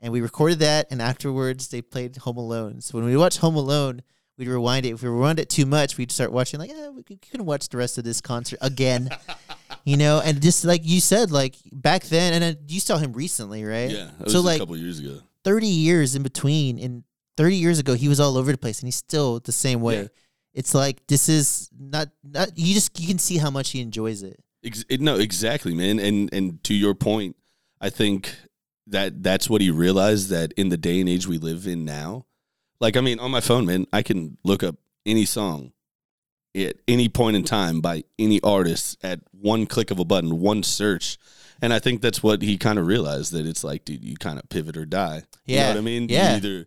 [0.00, 0.88] and we recorded that.
[0.90, 2.80] And afterwards, they played Home Alone.
[2.80, 4.02] So when we watched Home Alone,
[4.38, 4.90] we'd rewind it.
[4.90, 7.40] If we rewind it too much, we'd start watching like, yeah, we could, we could
[7.42, 9.10] watch the rest of this concert again,
[9.84, 10.22] you know.
[10.24, 13.90] And just like you said, like back then, and uh, you saw him recently, right?
[13.90, 14.10] yeah.
[14.28, 15.20] So a like couple years ago.
[15.44, 17.02] thirty years in between, and
[17.36, 20.02] thirty years ago, he was all over the place, and he's still the same way.
[20.02, 20.08] Yeah.
[20.54, 24.22] It's like this is not not you just you can see how much he enjoys
[24.22, 24.40] it.
[24.64, 25.98] Ex- it- no, exactly, man.
[25.98, 27.36] And and to your point,
[27.80, 28.34] I think
[28.86, 32.24] that that's what he realized that in the day and age we live in now.
[32.80, 35.72] Like, I mean, on my phone, man, I can look up any song
[36.54, 40.62] at any point in time by any artist at one click of a button, one
[40.62, 41.18] search.
[41.60, 44.38] And I think that's what he kind of realized that it's like, dude, you kind
[44.38, 45.22] of pivot or die.
[45.44, 45.68] You know Yeah.
[45.70, 46.02] what I mean?
[46.08, 46.36] You Yeah.
[46.36, 46.66] either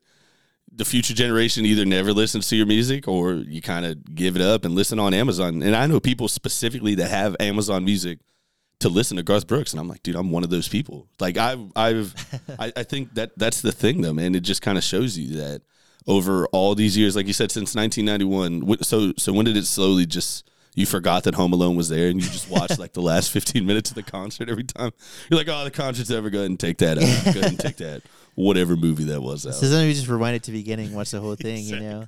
[0.74, 4.42] the future generation either never listens to your music or you kind of give it
[4.42, 5.62] up and listen on Amazon.
[5.62, 8.20] And I know people specifically that have Amazon music
[8.80, 11.08] to listen to Garth Brooks, and I'm like, dude, I'm one of those people.
[11.20, 12.14] Like I've, I've,
[12.60, 14.34] I, I think that that's the thing, though, man.
[14.34, 15.62] It just kind of shows you that
[16.08, 18.84] over all these years, like you said, since 1991.
[18.84, 22.22] So, so when did it slowly just you forgot that Home Alone was there, and
[22.22, 24.92] you just watched like the last 15 minutes of the concert every time?
[25.30, 26.30] You're like, oh, the concert's ever.
[26.30, 27.34] Go ahead and take that out.
[27.34, 28.02] Go ahead and take that
[28.36, 29.56] whatever movie that was out.
[29.56, 32.06] So then we just rewind it to the beginning, watch the whole thing, you know.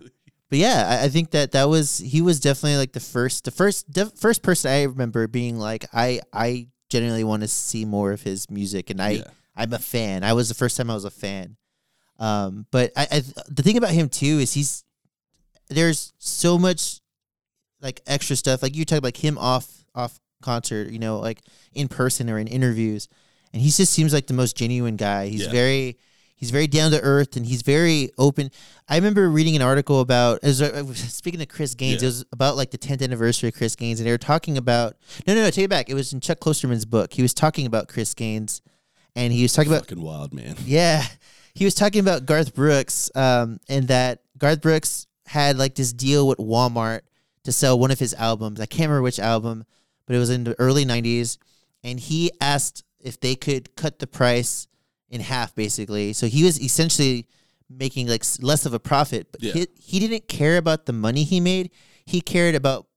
[0.49, 3.51] But yeah, I, I think that that was he was definitely like the first, the
[3.51, 8.11] first, def, first person I remember being like, I, I genuinely want to see more
[8.11, 9.23] of his music, and I, Yeah.
[9.55, 10.23] I'm a fan.
[10.23, 11.57] I was the first time I was a fan.
[12.23, 14.83] Um, but I, I, the thing about him too is he's
[15.69, 16.99] there's so much
[17.81, 18.61] like extra stuff.
[18.63, 21.41] Like you talk about him off off concert, you know, like
[21.73, 23.07] in person or in interviews,
[23.51, 25.27] and he just seems like the most genuine guy.
[25.27, 25.51] He's Yeah.
[25.51, 25.97] very
[26.35, 28.51] he's very down to earth and he's very open.
[28.89, 30.57] I remember reading an article about as
[30.95, 32.01] speaking to Chris Gaines.
[32.01, 32.07] Yeah.
[32.07, 34.95] It was about like the 10th anniversary of Chris Gaines, and they were talking about
[35.27, 35.49] no, no, no.
[35.49, 35.89] Take it back.
[35.89, 37.13] It was in Chuck Klosterman's book.
[37.13, 38.61] He was talking about Chris Gaines,
[39.15, 40.55] and he was talking about Fucking wild, man.
[40.65, 41.05] yeah,
[41.53, 46.27] he was talking about Garth Brooks, um, and that Garth Brooks had like this deal
[46.27, 47.01] with Walmart
[47.43, 48.59] to sell one of his albums.
[48.59, 49.65] I can't remember which album,
[50.05, 51.37] but it was in the early '90s,
[51.83, 54.67] and he asked if they could cut the price
[55.09, 56.13] in half, basically.
[56.13, 57.27] So he was essentially
[57.69, 59.53] making like less of a profit, but Yeah.
[59.53, 61.71] he, he didn't care about the money he made.
[62.05, 62.87] He cared about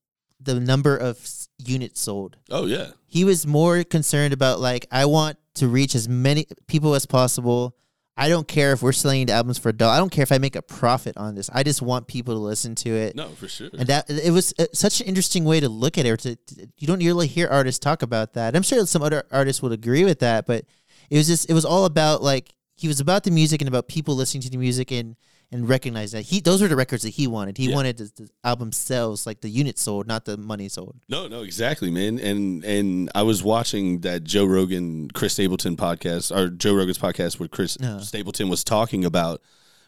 [0.40, 1.18] the number of
[1.58, 6.08] units sold Oh yeah, he was more concerned about like I want to reach as
[6.08, 7.74] many people as possible.
[8.18, 9.92] I don't care if we're selling albums for a dollar.
[9.92, 11.50] I don't care if I make a profit on this.
[11.52, 13.14] I just want people to listen to it.
[13.14, 13.68] No, for sure.
[13.78, 16.18] And that it was uh, such an interesting way to look at it.
[16.20, 18.56] To, to- you don't really hear artists talk about that.
[18.56, 20.64] I'm sure some other artists would agree with that, but
[21.10, 23.86] it was just it was all about like he was about the music and about
[23.88, 25.16] people listening to the music and
[25.52, 27.56] and recognize that he those were the records that he wanted.
[27.56, 27.74] He Yeah.
[27.76, 30.96] wanted the, the album sales like the units sold, not the money sold.
[31.08, 32.18] No, no, exactly, man.
[32.18, 37.38] And and I was watching that Joe Rogan, Chris Stapleton podcast, or Joe Rogan's podcast,
[37.38, 38.00] where Chris Yeah.
[38.00, 39.40] Stapleton was talking about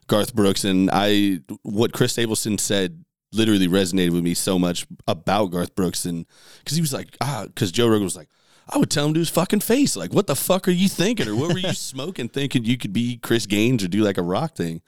[0.06, 5.46] Garth Brooks, and I what Chris Stapleton said literally resonated with me so much about
[5.50, 6.24] Garth Brooks, and
[6.60, 8.28] because he was like, ah, because Joe Rogan was like.
[8.70, 11.26] I would tell him to his fucking face, like, "What the fuck are you thinking,
[11.26, 14.22] or what were you smoking, thinking you could be Chris Gaines or do like a
[14.22, 14.82] rock thing?"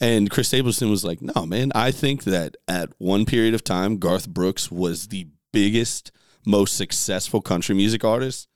[0.00, 1.72] And Chris Stapleton was like, "No, man.
[1.74, 6.12] I think that at one period of time, Garth Brooks was the biggest,
[6.46, 8.46] most successful country music artist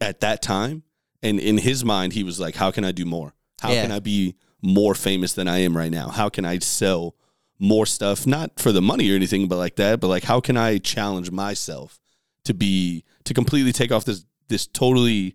[0.00, 0.82] at that time.
[1.22, 3.34] And in his mind, he was like, "How can I do more?
[3.60, 3.82] How Yeah.
[3.82, 6.08] can I be more famous than I am right now?
[6.08, 7.14] How can I sell
[7.58, 8.26] more stuff?
[8.26, 10.00] Not for the money or anything, but like that.
[10.00, 12.00] But like, how can I challenge myself
[12.44, 15.34] to be to completely take off this this totally."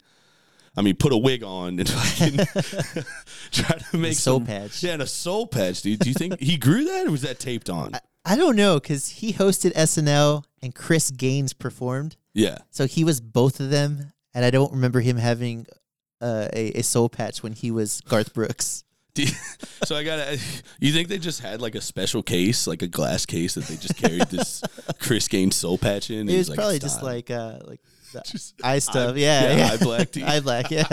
[0.78, 2.38] I mean, put a wig on and fucking
[3.52, 4.84] try to make a soul some- patch.
[4.84, 6.00] Yeah, and a soul patch, dude.
[6.00, 7.92] Do you think he grew that, or was that taped on?
[8.24, 12.60] I don't know because he hosted SNL and Chris Gaines performed, Yeah.
[12.70, 15.66] so he was both of them, and I don't remember him having
[16.22, 18.84] uh, a, a soul patch when he was Garth Brooks.
[19.15, 19.28] You-
[19.84, 20.39] so I gotta.
[20.80, 23.76] You think they just had like a special case, like a glass case that they
[23.76, 24.63] just carried this
[25.00, 26.30] Chris Gaines soul patch in?
[26.30, 27.82] It was like, probably just like uh, like
[28.13, 29.15] the Just eye stuff.
[29.15, 30.24] eye- yeah, yeah, yeah, eye black tea.
[30.24, 30.69] eye black.
[30.71, 30.86] Yeah.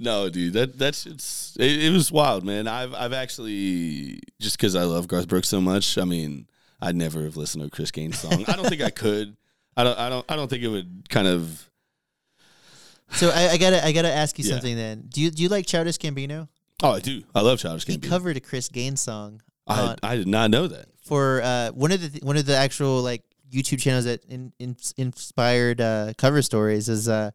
[0.00, 2.68] No, dude, that that's it's it, it was wild, man.
[2.68, 5.98] I've I've actually just because I love Garth Brooks so much.
[5.98, 6.46] I mean,
[6.80, 8.44] I'd never have listened to a Chris Gaines song.
[8.46, 9.36] I don't think I could.
[9.76, 9.98] I don't.
[9.98, 10.24] I don't.
[10.30, 11.68] I don't think it would kind of.
[13.12, 14.52] so I, I gotta I gotta ask you Yeah.
[14.52, 15.04] something then.
[15.08, 16.48] Do you do you like Childish Gambino?
[16.82, 17.22] Oh, I do.
[17.34, 18.08] I love Childish He Gambino.
[18.08, 20.86] covered a Chris Gaines song I on, I did not know that.
[21.02, 24.52] for uh, one of the th- one of the actual like YouTube channels that in,
[24.58, 27.30] in, inspired uh, cover stories is uh,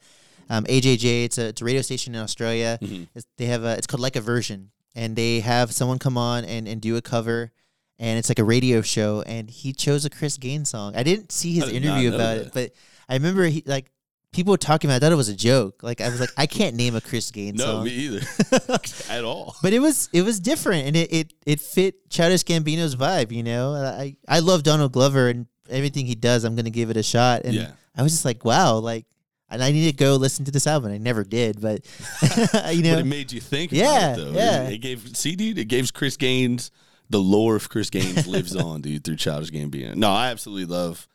[0.49, 1.25] um, AJJ.
[1.25, 2.77] It's a it's a radio station in Australia.
[2.81, 3.07] Mhm.
[3.15, 6.45] It's, they have a it's called like a version, and they have someone come on
[6.45, 7.51] and, and do a cover,
[7.99, 9.23] and it's like a radio show.
[9.25, 10.95] And he chose a Chris Gaines song.
[10.95, 12.71] I didn't see his I did not interview know about it, but
[13.09, 13.91] I remember he like
[14.33, 14.95] people were talking about.
[14.95, 14.97] it.
[14.97, 15.81] I thought it was a joke.
[15.83, 17.83] Like I was like, I can't name a Chris Gaines No, song.
[17.85, 18.21] me either.
[19.09, 19.55] At all.
[19.61, 23.31] But it was it was different, and it it, it fit Childish Gambino's vibe.
[23.31, 26.43] You know, I I love Donald Glover and everything he does.
[26.43, 27.43] I'm gonna give it a shot.
[27.45, 27.71] And Yeah.
[27.95, 29.05] I was just like, wow, like,
[29.49, 30.91] and I need to go listen to this album.
[30.91, 31.85] I never did, but
[32.73, 34.31] you know, But it made you think about Yeah, it, though.
[34.31, 34.63] yeah.
[34.63, 36.71] It, it gave, see, dude, it gave Chris Gaines,
[37.11, 39.93] the lore of Chris Gaines lives on, dude, through Childish Gambino.
[39.95, 41.07] No, I absolutely love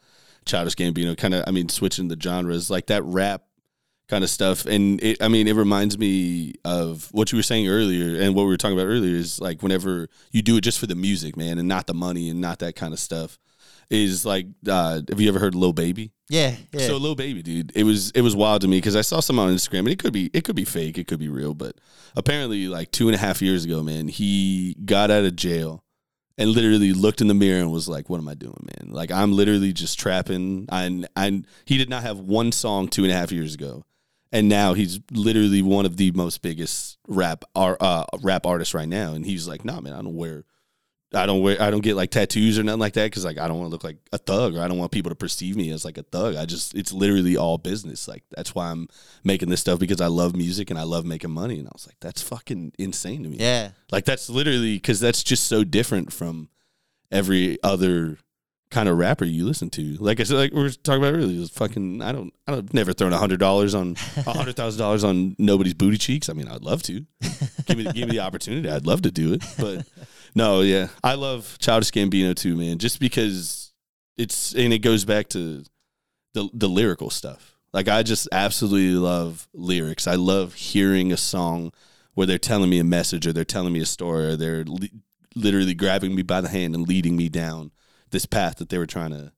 [0.49, 1.17] Childish Gambino.
[1.17, 3.43] Kind of, I mean, switching the genres, like that rap
[4.09, 4.65] kind of stuff.
[4.67, 8.43] And it, I mean, it reminds me of what you were saying earlier and what
[8.43, 11.37] we were talking about earlier is like whenever you do it just for the music,
[11.37, 13.39] man, and not the money and not that kind of stuff.
[13.91, 16.13] Is like, uh, have you ever heard Lil Baby?
[16.29, 16.87] yeah, yeah.
[16.87, 19.39] So Lil Baby, dude, it was it was wild to me because I saw some
[19.39, 21.77] on Instagram and it could be it could be fake, it could be real, but
[22.15, 25.85] apparently like two and a half years ago, man, he got out of jail
[26.39, 28.93] and literally looked in the mirror and was like, "What am I doing, man?
[28.93, 33.13] Like I'm literally just trapping." And and he did not have one song two and
[33.13, 33.85] a half years ago,
[34.33, 39.13] and now he's literally one of the most biggest rap uh, rap artists right now.
[39.13, 40.45] And he's like, "Nah, man, I don't wear."
[41.15, 43.49] I don't wear, I don't get like tattoos or nothing like that because like I
[43.49, 45.71] don't want to look like a thug or I don't want people to perceive me
[45.71, 46.37] as like a thug.
[46.37, 48.07] I just it's literally all business.
[48.07, 48.89] Like that's why I'm
[49.25, 51.59] making this stuff because I love music and I love making money.
[51.59, 53.39] And I was like, that's fucking insane to me.
[53.39, 56.51] yeah, Like that's literally because that's just so different from
[57.11, 58.19] every other
[58.71, 59.95] kind of rapper you listen to.
[59.95, 62.03] Like I said, like we were talking about earlier, it fucking.
[62.03, 62.35] I don't.
[62.47, 65.97] I don't never thrown a hundred dollars on a hundred thousand dollars on nobody's booty
[65.97, 66.29] cheeks.
[66.29, 67.07] I mean, I'd love to.
[67.67, 68.69] give me give me the opportunity.
[68.69, 69.43] I'd love to do it.
[69.59, 69.87] But
[70.35, 72.79] no, yeah, I love Childish Gambino too, man.
[72.79, 73.73] Just because
[74.17, 75.65] it's and it goes back to
[76.35, 77.57] the the lyrical stuff.
[77.73, 80.07] Like I just absolutely love lyrics.
[80.07, 81.73] I love hearing a song
[82.15, 84.91] where they're telling me a message or they're telling me a story or they're li-
[85.35, 87.71] literally grabbing me by the hand and leading me down
[88.11, 89.33] this path that they were trying to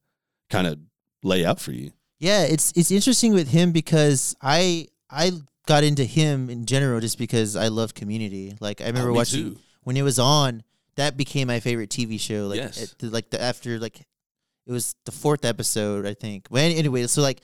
[0.49, 0.79] kind of
[1.23, 1.91] lay out for you.
[2.19, 2.43] yeah.
[2.43, 5.31] It's it's interesting with him because I I
[5.67, 8.55] got into him in general just because I love Community.
[8.59, 9.59] Like I remember Oh, watching too.
[9.83, 10.63] when it was on.
[10.97, 12.47] That became my favorite TV show.
[12.47, 12.95] Like Yes.
[12.99, 16.47] the, like the after like it was the fourth episode I think.
[16.51, 17.41] Well, anyway, so like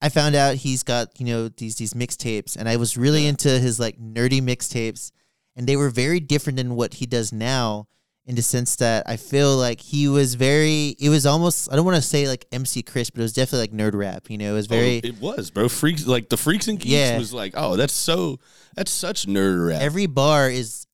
[0.00, 3.30] I found out he's got you know these these mixtapes, and I was really Yeah.
[3.30, 5.12] into his like nerdy mixtapes,
[5.54, 7.86] and they were very different than what he does now.
[8.24, 10.94] in the sense that I feel like he was very.
[11.00, 11.68] It was almost.
[11.72, 14.30] I don't want to say like MC Chris, but it was definitely like nerd rap.
[14.30, 15.00] You know, it was oh, very.
[15.02, 15.68] Oh, it was, bro.
[15.68, 17.18] Freaks like the Freaks and Geeks Yeah.
[17.18, 18.38] was like, oh, that's so
[18.76, 19.82] that's such nerd rap.
[19.82, 20.86] every bar is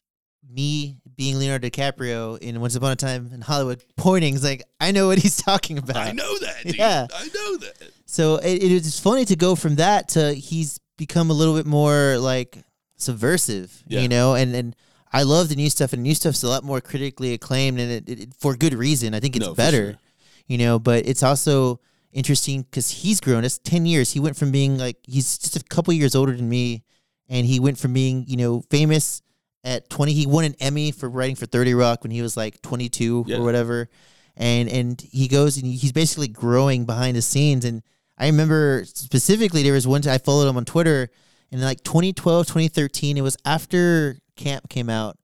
[0.48, 4.34] me being Leonardo DiCaprio in Once Upon a Time in Hollywood, pointing.
[4.36, 5.96] It's like I know what he's talking about.
[5.96, 6.76] I know that, dude.
[6.76, 7.06] Yeah.
[7.14, 7.74] I know that.
[8.06, 11.66] So it, it is funny to go from that to he's become a little bit
[11.66, 12.58] more like
[12.96, 14.00] subversive, Yeah.
[14.00, 14.76] you know, and and
[15.12, 18.08] I love the new stuff, and new stuff's a lot more critically acclaimed, and it,
[18.08, 19.14] it, it- for good reason.
[19.14, 19.98] I think it's No, better, sure.
[20.46, 21.80] you know, but it's also
[22.12, 23.44] interesting because he's grown.
[23.44, 24.12] It's ten years.
[24.12, 26.84] He went from being like he's just a couple years older than me,
[27.28, 29.22] and he went from being you know famous
[29.68, 30.12] at twenty.
[30.14, 33.24] He won an Emmy for writing for Thirty Rock when he was like twenty two
[33.26, 33.36] Yeah.
[33.38, 33.88] or whatever,
[34.36, 37.64] and and he goes and he's basically growing behind the scenes.
[37.64, 37.82] And
[38.16, 41.10] I remember specifically there was one time I followed him on Twitter
[41.50, 43.16] in like 2012, 2013.
[43.16, 45.16] It was after Camp came out,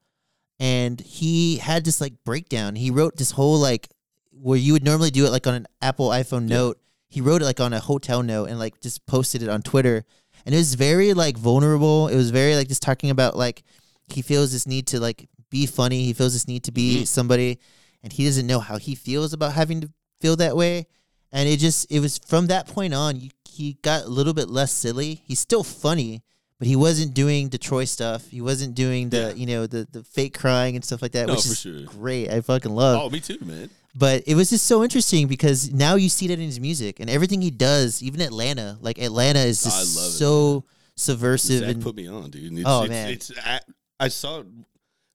[0.61, 2.77] and he had this like breakdown.
[2.77, 3.89] He wrote this whole like
[4.31, 6.57] where you would normally do it like on an Apple iPhone Yeah.
[6.57, 6.81] note.
[7.09, 10.05] He wrote it like on a hotel note and like just posted it on Twitter.
[10.45, 12.09] And it was very like vulnerable.
[12.09, 13.63] It was very like just talking about like
[14.09, 16.05] he feels this need to like be funny.
[16.05, 17.07] He feels this need to be Mhm.
[17.07, 17.59] somebody
[18.03, 19.91] and he doesn't know how he feels about having to
[20.21, 20.87] feel that way.
[21.33, 24.49] And it just it was from that point on you, he got a little bit
[24.51, 25.23] less silly.
[25.27, 26.23] He's still funny,
[26.59, 28.29] but he wasn't doing the Troy stuff.
[28.31, 29.35] He wasn't doing the Yeah.
[29.35, 31.81] you know the the fake crying and stuff like that, No, which for is sure.
[31.83, 32.31] great.
[32.31, 33.01] I fucking love.
[33.03, 33.71] Oh, me too, man.
[33.97, 37.09] But it was just so interesting because now you see that in his music and
[37.09, 38.77] everything he does, even Atlanta.
[38.81, 40.65] Like Atlanta is I just so
[40.97, 42.53] subversive Zach and put me on, dude.
[42.59, 43.09] It's, Oh, it's, man.
[43.11, 43.61] it's I,
[44.01, 44.43] I saw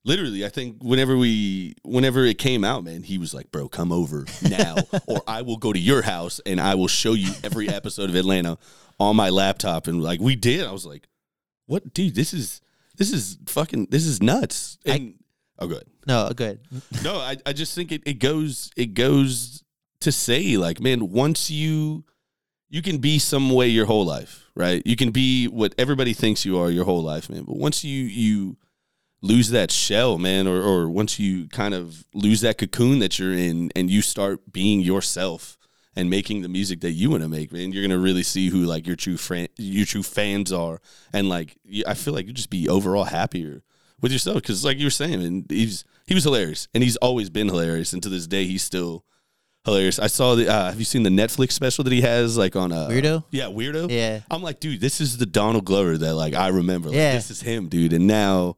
[0.04, 0.44] literally.
[0.44, 4.26] I think whenever we, whenever it came out, man, he was like, "Bro, come over
[4.48, 8.08] now, or I will go to your house and I will show you every episode
[8.10, 8.58] of Atlanta
[8.98, 11.08] on my laptop." And like we did, I was like,
[11.66, 12.14] "What, dude?
[12.14, 12.60] This is
[12.96, 15.14] this is fucking this is nuts." I- And
[15.58, 15.84] oh, good.
[16.06, 16.60] no uh, good.
[17.04, 19.62] No, I, I just think it, it goes it goes
[20.00, 22.04] to say like, man, once you
[22.70, 24.80] you can be some way your whole life, right?
[24.86, 27.42] You can be what everybody thinks you are your whole life, man.
[27.42, 28.56] But once you you
[29.22, 33.32] lose that shell, man, or or once you kind of lose that cocoon that you're
[33.32, 35.56] in and you start being yourself
[35.96, 38.58] and making the music that you want to make, man, you're gonna really see who
[38.58, 40.80] like your true friend, your true fans are,
[41.12, 41.56] and like
[41.86, 43.62] I feel like you just be overall happier
[44.00, 47.28] with yourself because, like you were saying, and he's he was hilarious, and he's always
[47.30, 49.04] been hilarious, and to this day he's still
[49.64, 49.98] hilarious.
[49.98, 50.48] I saw the.
[50.48, 53.24] Uh, have you seen the Netflix special that he has like on uh, Weirdo?
[53.30, 53.90] Yeah, weirdo.
[53.90, 54.20] Yeah.
[54.30, 56.88] I'm like, dude, this is the Donald Glover that like I remember.
[56.88, 57.12] Like, Yeah.
[57.14, 57.92] this is him, dude.
[57.92, 58.56] And now,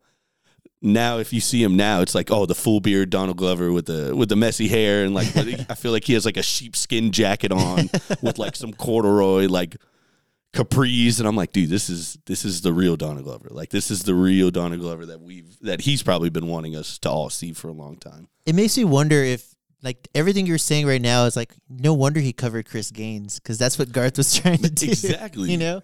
[0.83, 3.87] now if you see him now, it's like, oh, the full beard Donald Glover with
[3.87, 7.12] the with the messy hair and like I feel like he has like a sheepskin
[7.12, 7.88] jacket on
[8.23, 9.77] with like some corduroy like
[10.53, 13.49] capris, and I'm like, dude, this is this is the real Donald Glover.
[13.51, 16.99] Like this is the real Donald Glover that we've that he's probably been wanting us
[17.01, 18.29] to all see for a long time.
[18.45, 22.21] It makes me wonder if like everything you're saying right now is like no wonder
[22.21, 24.87] he covered Chris Gaines because that's what Garth was trying to do.
[24.87, 25.51] Exactly.
[25.51, 25.83] You know,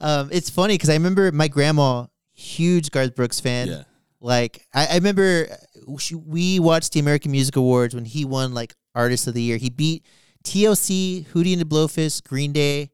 [0.00, 3.68] um, it's funny because I remember my grandma, huge Garth Brooks fan.
[3.68, 3.82] Yeah.
[4.20, 8.54] Like I, I remember uh, she, we watched the American Music Awards when he won
[8.54, 9.56] like Artist of the Year.
[9.56, 10.04] He beat
[10.44, 12.90] TLC, Hootie and the Blowfish, Green Day,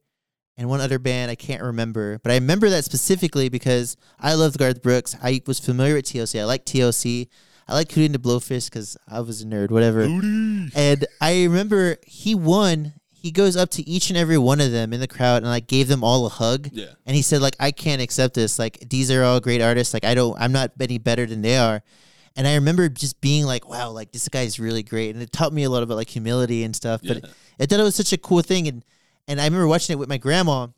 [0.57, 2.19] and one other band I can't remember.
[2.23, 5.17] But I remember that specifically because I loved Garth Brooks.
[5.23, 6.41] I was familiar with TLC.
[6.41, 7.29] I like TLC.
[7.69, 10.03] I like Hootie and the Blowfish because I was a nerd, whatever.
[10.75, 12.95] And I remember he won.
[13.27, 15.67] He goes up to each and every one of them in the crowd and like
[15.67, 16.69] gave them all a hug.
[16.73, 16.91] Yeah.
[17.05, 18.57] And he said like I can't accept this.
[18.57, 19.93] Like these are all great artists.
[19.93, 21.83] Like I don't I'm not any better than they are.
[22.37, 25.15] And I remember just being like, wow, like this guy is really great.
[25.15, 27.01] And it taught me a lot about like humility and stuff.
[27.03, 27.31] But Yeah.
[27.59, 28.69] I thought it was such a cool thing.
[28.69, 28.85] And
[29.27, 30.69] and I remember watching it with my grandma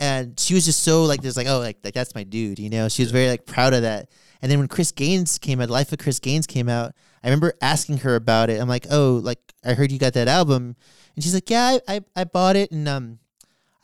[0.00, 2.68] and she was just so like there's like, oh, like, like that's my dude, you
[2.68, 2.88] know.
[2.88, 4.10] She was very like proud of that.
[4.42, 6.92] And then when Chris Gaines came out, Life of Chris Gaines came out,
[7.24, 8.60] I remember asking her about it.
[8.60, 10.76] I'm like, oh, like I heard you got that album.
[11.16, 13.18] And she's like, yeah, I, I, I bought it and um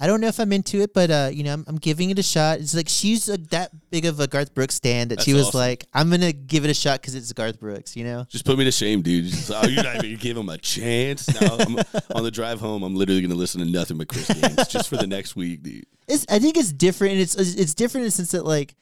[0.02, 2.18] I don't know if I'm into it, but uh, you know, I'm, I'm giving it
[2.18, 2.58] a shot.
[2.58, 5.60] It's like she's a, that big of a Garth Brooks stand that she was awesome.
[5.60, 8.24] like, I'm gonna give it a shot because it's Garth Brooks, you know.
[8.30, 9.26] Just put me to shame, dude.
[9.26, 11.28] Just, oh, you're not even you gave him a chance.
[11.38, 11.76] Now I'm,
[12.14, 14.96] on the drive home, I'm literally gonna listen to nothing but Chris Gaines just for
[14.96, 15.84] the next week, dude.
[16.08, 17.12] It's I think it's different.
[17.12, 18.76] And it's it's different in the sense that like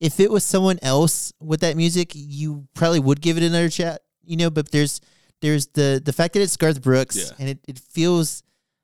[0.00, 4.02] if it was someone else with that music, you probably would give it another chat,
[4.26, 4.50] you know.
[4.50, 5.00] But there's
[5.40, 7.36] there's the the fact that it's Garth Brooks Yeah.
[7.38, 8.42] and it, it feels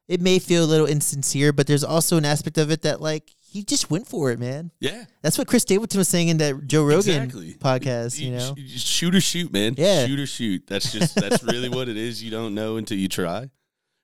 [0.09, 3.31] it may feel a little insincere, but there's also an aspect of it that like
[3.41, 4.71] he just went for it, man.
[4.81, 7.55] Yeah, That's what Chris Stapleton was saying in that Joe Rogan Exactly.
[7.55, 8.55] podcast, you know.
[8.57, 9.75] sh- shoot or shoot, man.
[9.77, 10.07] Yeah.
[10.07, 10.67] shoot or shoot.
[10.69, 12.23] That's just that's really what it is.
[12.23, 13.51] You don't know until you try.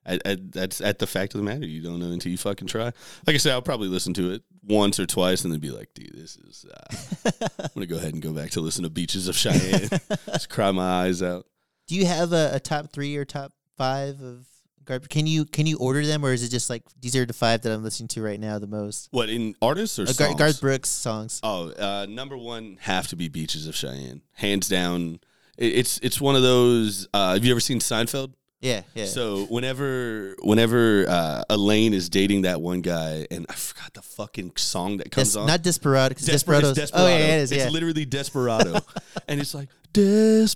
[0.07, 1.65] I, I, that's at the fact of the matter.
[1.65, 2.85] You don't know until you fucking try.
[2.85, 5.89] Like I said, I'll probably listen to it once or twice and then be like,
[5.93, 6.65] dude, this is.
[6.71, 9.89] Uh, I'm gonna go ahead and go back to listen to Beaches of Cheyenne.
[10.27, 11.45] just cry my eyes out.
[11.87, 14.45] Do you have a, a top three or top five of
[14.85, 15.09] Garth?
[15.09, 17.61] Can you can you order them, or is it just like these are the five
[17.61, 19.09] that I'm listening to right now the most?
[19.11, 20.35] What in artists or Uh, Gar-?
[20.35, 21.39] Garth Brooks songs.
[21.43, 25.19] Oh, uh, number one have to be Beaches of Cheyenne, hands down.
[25.57, 27.07] It, it's it's one of those.
[27.13, 28.33] Uh, have you ever seen Seinfeld?
[28.59, 29.05] Yeah, yeah.
[29.05, 34.53] So whenever whenever uh, Elaine is dating that one guy, and I forgot the fucking
[34.55, 35.45] song that comes Des- on.
[35.45, 36.69] not Desperado Desper- Desperado's.
[36.71, 37.05] it's Desperado.
[37.05, 37.51] Oh yeah, it is.
[37.51, 37.63] Yeah.
[37.65, 38.79] It's literally Desperado,
[39.27, 39.69] and it's like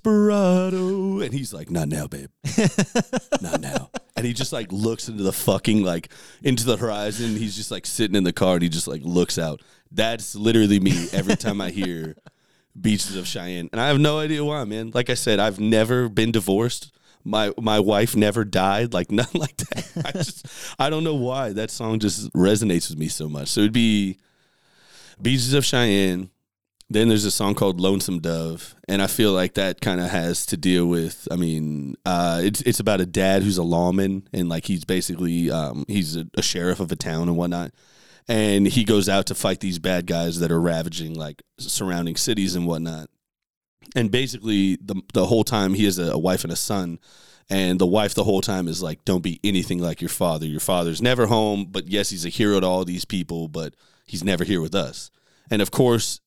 [0.01, 2.29] Desperado, and he's like, "Not now, babe,
[3.41, 6.09] not now." And he just like looks into the fucking like
[6.43, 7.35] into the horizon.
[7.35, 9.61] He's just like sitting in the car, and he just like looks out.
[9.91, 12.15] That's literally me every time I hear
[12.81, 14.91] Beaches of Cheyenne, and I have no idea why, man.
[14.93, 16.91] Like I said, I've never been divorced.
[17.23, 20.05] My my wife never died, like nothing like that.
[20.05, 20.47] I just
[20.79, 23.49] I don't know why that song just resonates with me so much.
[23.49, 24.17] So it'd be
[25.21, 26.29] Beaches of Cheyenne.
[26.89, 30.45] Then there's a song called Lonesome Dove, and I feel like that kind of has
[30.47, 31.25] to deal with.
[31.31, 35.49] I mean, uh, it's it's about a dad who's a lawman, and like he's basically
[35.49, 37.71] um, he's a, a sheriff of a town and whatnot,
[38.27, 42.55] and he goes out to fight these bad guys that are ravaging like surrounding cities
[42.55, 43.09] and whatnot.
[43.95, 46.99] And basically, the the whole time he has a, a wife and a son,
[47.49, 50.45] and the wife the whole time is like, "Don't be anything like your father.
[50.45, 53.75] Your father's never home, but yes, he's a hero to all these people, but
[54.05, 55.11] he's never here with us."
[55.49, 56.21] And of course,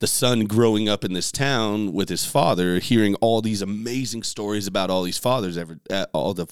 [0.00, 4.66] the son growing up in this town with his father, hearing all these amazing stories
[4.66, 6.46] about all these fathers ever, uh, all the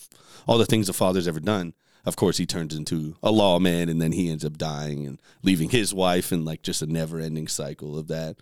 [0.47, 1.75] all the things the father's ever done.
[2.05, 5.71] Of course, he turns into a lawman, and then he ends up dying and leaving
[5.71, 8.37] his wife, and like just a never ending cycle of that.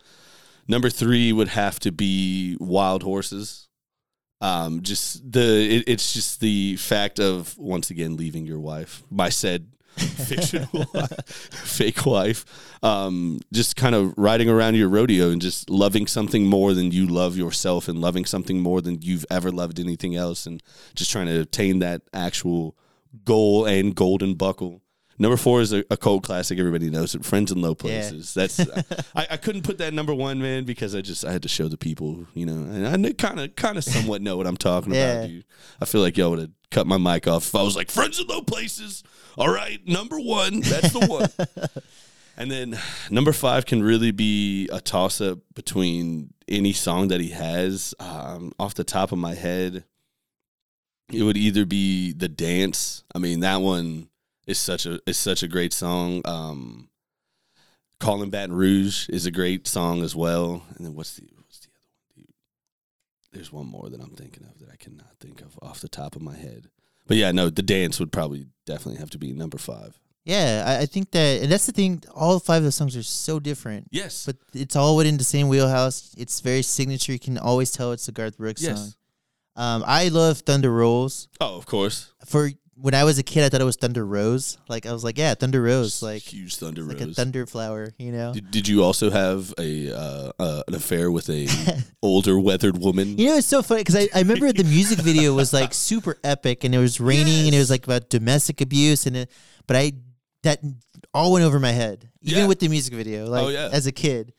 [0.67, 3.69] Number three would have to be Wild Horses.
[4.41, 9.29] Um, just the it, it's just the fact of once again leaving your wife, my
[9.29, 10.85] said fictional
[11.51, 12.45] fake wife,
[12.83, 17.07] um, just kind of riding around your rodeo and just loving something more than you
[17.07, 20.63] love yourself and loving something more than you've ever loved anything else and
[20.95, 22.77] just trying to attain that actual
[23.25, 24.83] goal and golden buckle.
[25.19, 26.59] Number four is a, a cold classic.
[26.59, 27.25] Everybody knows it.
[27.25, 28.35] Friends in low places.
[28.35, 28.59] That's
[29.15, 31.69] I, I couldn't put that number one, man, because I just I had to show
[31.69, 34.93] the people, you know, and I kind of kind of somewhat know what I'm talking
[34.93, 35.13] Yeah.
[35.13, 35.29] about.
[35.29, 35.45] Dude.
[35.81, 38.19] I feel like y'all would have cut my mic off if I was like friends
[38.19, 39.05] in low places.
[39.39, 41.29] All right, number one, that's the one.
[42.37, 42.79] and then
[43.11, 47.95] number five can really be a toss up between any song that he has.
[48.01, 49.85] Um, off the top of my head,
[51.13, 53.05] it would either be the dance.
[53.15, 54.09] I mean, that one
[54.47, 56.23] is such a is such a great song.
[56.25, 56.89] Um,
[58.01, 60.65] Calling Baton Rouge is a great song as well.
[60.77, 62.25] And then what's the what's the other one?
[62.25, 62.35] Dude?
[63.33, 66.17] There's one more that I'm thinking of that I cannot think of off the top
[66.17, 66.69] of my head.
[67.07, 69.99] But yeah, no, the dance would probably definitely have to be number five.
[70.25, 72.03] Yeah, I, I think that, and that's the thing.
[72.15, 75.49] All five of the songs are so different, Yes, but it's all within the same
[75.49, 76.15] wheelhouse.
[76.17, 77.13] It's very signature.
[77.13, 78.79] You can always tell it's a Garth Brooks yes.
[78.79, 78.93] song.
[79.57, 81.29] Um, I love Thunder Rolls.
[81.41, 82.13] Oh, of course.
[82.25, 84.59] For when I was a kid, I thought it was Thunder Rose.
[84.69, 87.93] Like I was like, yeah, Thunder Rose, like huge thunder Rose, like a thunder flower,
[87.99, 88.33] you know.
[88.35, 91.47] did, did you also have a uh, uh, an affair with a
[92.03, 93.17] older weathered woman?
[93.19, 96.17] You know, it's so funny because I, I remember the music video was like super
[96.25, 99.31] epic and it was raining and it was like about domestic abuse and it,
[99.67, 99.93] but I
[100.43, 100.61] that
[101.15, 102.47] all went over my head even Yeah.
[102.49, 103.69] with the music video like Oh, yeah.
[103.73, 104.33] as a kid.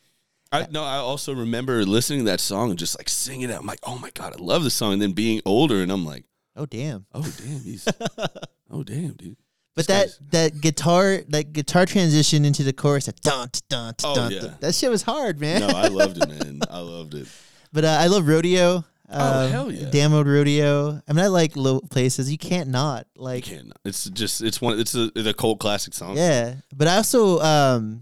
[0.52, 3.58] I no, I also remember listening to that song and just like singing it.
[3.58, 4.94] I'm like, oh my god, I love this song.
[4.94, 6.24] And then being older, and I'm like,
[6.56, 7.06] Oh damn!
[7.14, 7.88] oh damn, he's
[8.72, 9.38] oh damn, dude.
[9.76, 14.32] But that that guitar that guitar transition into the chorus that dun dun Oh, dun,
[14.32, 14.40] yeah.
[14.40, 15.60] dun, that shit was hard, man.
[15.62, 16.62] no, I loved it, man.
[16.70, 17.28] I loved it.
[17.74, 18.86] But uh, I love rodeo.
[19.10, 19.90] Oh, Um, hell yeah.
[19.92, 21.02] Damn old rodeo.
[21.08, 22.32] I mean, I like low places.
[22.32, 23.44] You can't not I like.
[23.44, 23.74] can't.
[23.84, 24.80] It's just it's one.
[24.80, 26.16] It's a it's a cult classic song.
[26.16, 28.02] Yeah, but I also um,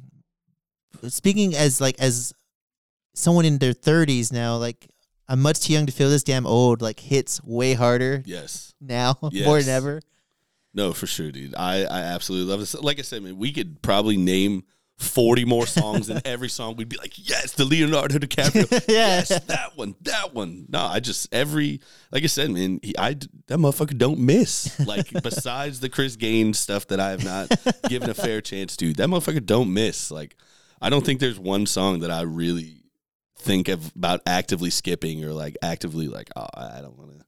[1.07, 2.33] speaking as like as
[3.15, 4.87] someone in their thirties now, like
[5.29, 6.81] I'm much too young to feel this damn old.
[6.81, 8.73] Like hits way harder Yes.
[8.81, 10.01] now more than ever.
[10.73, 11.55] No, for sure, dude.
[11.55, 12.73] I I absolutely love this.
[12.75, 14.63] Like I said, man, we could probably name.
[14.99, 19.17] 40 more songs and every song we'd be like yes the leonardo dicaprio Yeah.
[19.17, 23.13] yes that one that one no i just every like i said man he, i
[23.15, 27.49] that motherfucker don't miss like besides the chris gaines stuff that i have not
[27.89, 30.37] given a fair chance to that motherfucker don't miss like
[30.79, 32.82] i don't think there's one song that i really
[33.43, 37.25] think of about actively skipping or like actively like oh i don't want to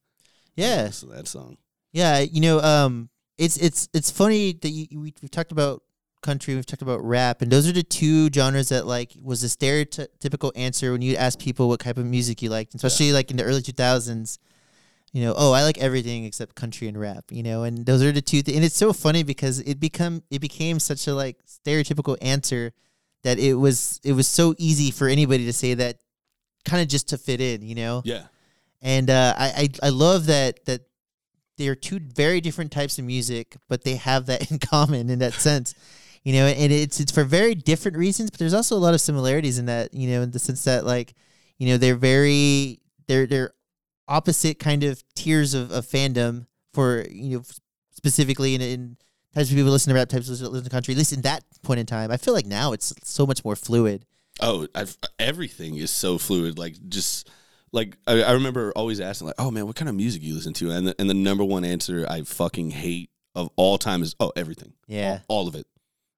[0.55, 1.57] Yeah, listen to that song
[1.95, 2.20] yeah.
[2.20, 5.82] You know, um, it's it's it's funny that you, we, we've talked about
[6.22, 9.47] country, we've talked about rap, and those are the two genres that like was the
[9.47, 13.38] stereotypical answer when you'd ask people what type of music you liked, especially like in
[13.38, 14.39] the early two thousands.
[15.13, 17.24] You know, oh, I like everything except country and rap.
[17.32, 18.41] You know, and those are the two.
[18.41, 22.74] Th- and it's so funny because it become it became such a like stereotypical answer
[23.24, 25.99] that it was it was so easy for anybody to say that,
[26.66, 27.61] kind of just to fit in.
[27.61, 28.24] You know, yeah
[28.86, 29.47] and uh, I,
[29.84, 30.82] I I love that that
[31.57, 35.34] they're two very different types of music, but they have that in common in that
[35.34, 35.74] sense.
[36.24, 39.01] You know, and it's it's for very different reasons, but there's also a lot of
[39.01, 39.93] similarities in that.
[39.93, 41.16] You know, in the sense that like,
[41.57, 43.53] you know, they're very they're they're
[44.07, 47.43] opposite kind of tiers of, of fandom for you know
[47.91, 48.97] specifically in, in
[49.34, 50.93] types of people listen to rap, types of listen to country.
[50.93, 53.55] At least in that point in time, I feel like now it's so much more
[53.55, 54.05] fluid.
[54.41, 56.57] Oh, I've, everything is so fluid.
[56.59, 57.29] Like just
[57.71, 60.53] like I, I remember always asking, like, "Oh man, what kind of music you listen
[60.53, 64.15] to?" And the, and the number one answer I fucking hate of all time is,
[64.19, 65.19] "Oh, everything." Yeah.
[65.27, 65.67] all, all of it.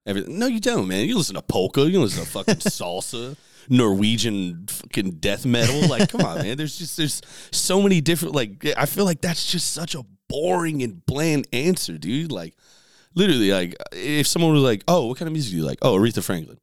[0.06, 0.40] Everything.
[0.40, 1.06] No, you don't, man.
[1.08, 1.90] You listen to polka.
[1.90, 3.36] You listen to fucking salsa,
[3.70, 5.88] Norwegian fucking death metal.
[5.90, 6.58] Like, come on, man.
[6.58, 8.36] There's just there's so many different.
[8.36, 12.32] Like, I feel like that's just such a boring and bland answer, dude.
[12.32, 12.56] Like,
[13.16, 15.98] literally, like if someone was like, "Oh, what kind of music do you like?" Oh,
[15.98, 16.60] Aretha Franklin.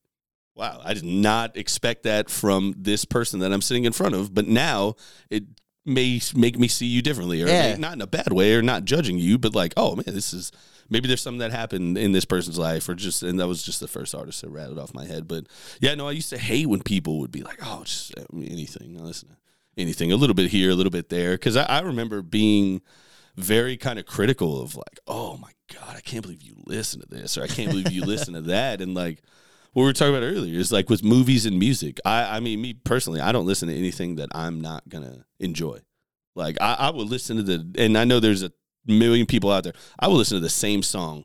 [0.56, 4.32] Wow, I did not expect that from this person that I'm sitting in front of.
[4.32, 4.94] But now
[5.30, 5.44] it
[5.84, 7.76] may make me see you differently, or Yeah.
[7.76, 10.52] not in a bad way, or not judging you, but like, oh man, this is
[10.88, 13.80] maybe there's something that happened in this person's life, or just and that was just
[13.80, 15.26] the first artist that rattled off my head.
[15.26, 15.46] But
[15.80, 18.96] yeah, no, I used to hate when people would be like, oh, just uh, anything,
[19.02, 19.36] listen
[19.76, 22.80] anything, a little bit here, a little bit there, because I, I remember being
[23.34, 27.08] very kind of critical of like, oh my god, I can't believe you listen to
[27.08, 29.20] this, or I can't believe you listen to that, and like
[29.74, 31.98] what we were talking about earlier is like with movies and music.
[32.04, 35.80] I, I mean, me personally, I don't listen to anything that I'm not gonna enjoy.
[36.34, 38.52] Like I, I will listen to the, and I know there's a
[38.86, 39.74] million people out there.
[39.98, 41.24] I will listen to the same song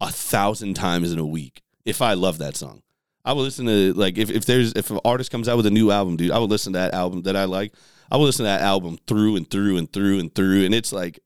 [0.00, 2.82] a thousand times in a week if I love that song.
[3.24, 5.70] I will listen to like if, if there's if an artist comes out with a
[5.70, 7.74] new album, dude, I will listen to that album that I like.
[8.10, 10.92] I will listen to that album through and through and through and through, and it's
[10.92, 11.18] like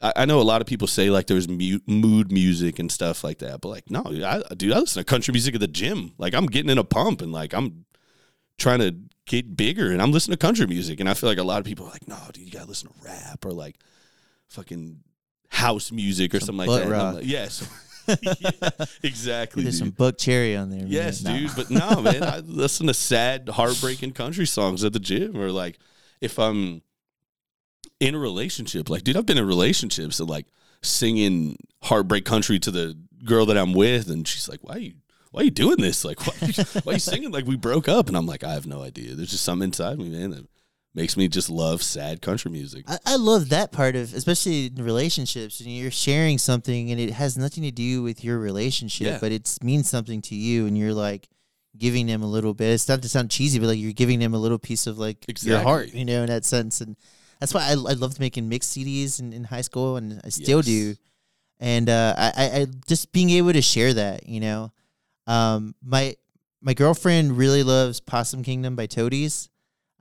[0.00, 3.24] I, I know a lot of people say like there's mu- mood music and stuff
[3.24, 6.12] like that, but like no, I, dude, I listen to country music at the gym.
[6.18, 7.84] Like I'm getting in a pump and like I'm
[8.58, 8.94] trying to
[9.26, 11.64] get bigger, and I'm listening to country music, and I feel like a lot of
[11.64, 13.76] people are like, no, dude, you gotta listen to rap or like
[14.48, 15.00] fucking
[15.48, 16.86] house music or Some something like that.
[16.86, 17.14] And I'm rock.
[17.16, 17.68] like, yes,
[18.08, 18.70] yeah,
[19.02, 19.62] exactly.
[19.64, 19.96] There's dude.
[19.96, 20.80] some Buckcherry on there.
[20.80, 20.88] man.
[20.90, 21.50] Yes, dude.
[21.56, 25.78] But no, man, I listen to sad, heartbreaking country songs at the gym, or like
[26.20, 26.82] if I'm
[28.00, 28.88] in a relationship.
[28.90, 30.46] Like, dude, I've been in relationships and like
[30.82, 34.94] singing heartbreak country to the girl that I'm with, and she's like, "Why are you?"
[35.32, 36.02] Why are you doing this?
[36.02, 38.08] Like, why are you, why are you singing like we broke up?
[38.08, 39.14] And I'm like, I have no idea.
[39.14, 40.46] There's just something inside me, man, that
[40.94, 42.84] makes me just love sad country music.
[42.88, 47.10] I, I love that part of, especially in relationships, and you're sharing something, and it
[47.12, 49.18] has nothing to do with your relationship, Yeah.
[49.20, 51.28] but it means something to you, and you're like
[51.76, 52.68] giving them a little bit.
[52.72, 55.18] It's not to sound cheesy, but like you're giving them a little piece of like
[55.42, 56.80] your heart, you know, in that sense.
[56.80, 56.96] And
[57.40, 60.58] that's why I, I loved making mixed CDs in, in high school, and I still
[60.58, 60.66] Yes.
[60.66, 60.94] do.
[61.58, 64.72] And uh, I, I, just being able to share that, you know,
[65.26, 66.16] um, my
[66.60, 69.48] my girlfriend really loves Possum Kingdom by Toadies.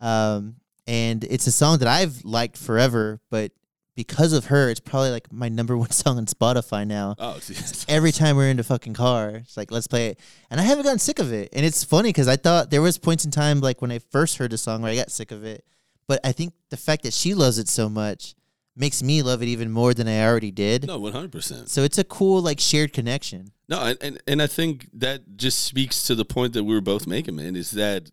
[0.01, 0.55] Um,
[0.87, 3.51] and it's a song that I've liked forever, but
[3.95, 7.15] because of her, it's probably like my number one song on Spotify now.
[7.17, 10.19] Oh, it's- Every time we're in the fucking car, it's like let's play it,
[10.51, 11.49] and I haven't gotten sick of it.
[11.53, 14.37] And it's funny because I thought there was points in time like when I first
[14.37, 15.63] heard the song where I got sick of it,
[16.07, 18.35] but I think the fact that she loves it so much
[18.75, 20.85] makes me love it even more than I already did.
[20.87, 21.31] no, 100.
[21.31, 23.51] percent So it's a cool like shared connection.
[23.67, 26.81] No, and, and and I think that just speaks to the point that we were
[26.81, 28.11] both making, man, is that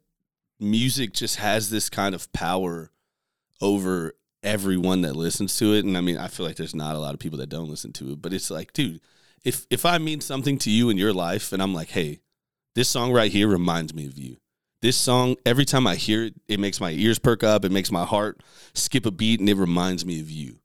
[0.61, 2.91] music just has this kind of power
[3.61, 5.85] over everyone that listens to it.
[5.85, 7.93] And I mean, I feel like there's not a lot of people that don't listen
[7.95, 9.01] to it, but it's like, dude,
[9.45, 12.21] if if I mean something to you in your life and I'm like, hey,
[12.75, 14.37] this song right here reminds me of you.
[14.83, 17.65] This song, every time I hear it, it makes my ears perk up.
[17.65, 18.43] It makes my heart
[18.75, 20.59] skip a beat, and it reminds me of you.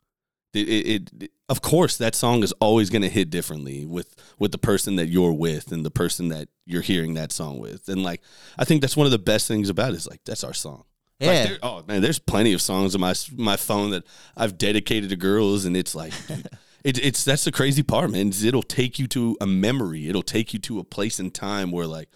[0.54, 4.52] It, it, it of course, that song is always going to hit differently with with
[4.52, 7.88] the person that you're with and the person that you're hearing that song with.
[7.90, 8.22] And like,
[8.58, 10.84] I think that's one of the best things about it is like that's our song.
[11.20, 11.48] Like, Yeah.
[11.48, 14.04] there- oh man, there's plenty of songs on my my phone that
[14.36, 16.14] I've dedicated to girls, and it's like,
[16.84, 18.32] it, it's that's the crazy part, man.
[18.44, 20.10] It'll take you to a memory.
[20.10, 22.10] It'll take you to a place in time where like,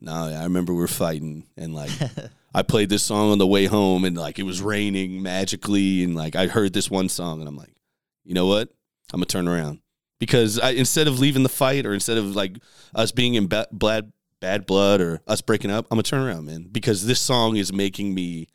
[0.00, 1.90] no, I remember we are fighting, and like,
[2.54, 6.14] I played this song on the way home, and like it was raining magically, and
[6.14, 7.74] like I heard this one song, and I'm like,
[8.24, 8.68] you know what?
[9.12, 9.80] I'm gonna turn around
[10.18, 12.56] because I, instead of leaving the fight, or instead of like
[12.94, 16.46] us being in ba- bad bad blood, or us breaking up, I'm gonna turn around,
[16.46, 18.48] man, because this song is making me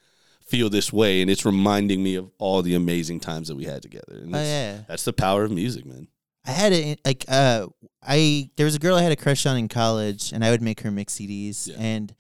[0.46, 3.82] feel this way, and it's reminding me of all the amazing times that we had
[3.82, 4.20] together.
[4.22, 4.80] And Oh yeah.
[4.88, 6.08] that's the power of music, man.
[6.46, 7.68] I had it like uh
[8.02, 10.62] I there was a girl I had a crush on in college and I would
[10.62, 11.76] make her mix CDs Yeah.
[11.80, 12.16] and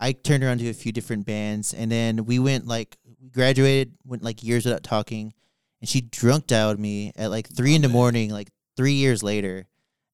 [0.00, 3.28] I turned her on to a few different bands and then we went like we
[3.30, 5.34] graduated went like years without talking
[5.80, 7.94] and she drunk dialed me at like three in the man.
[7.96, 9.66] morning like three years later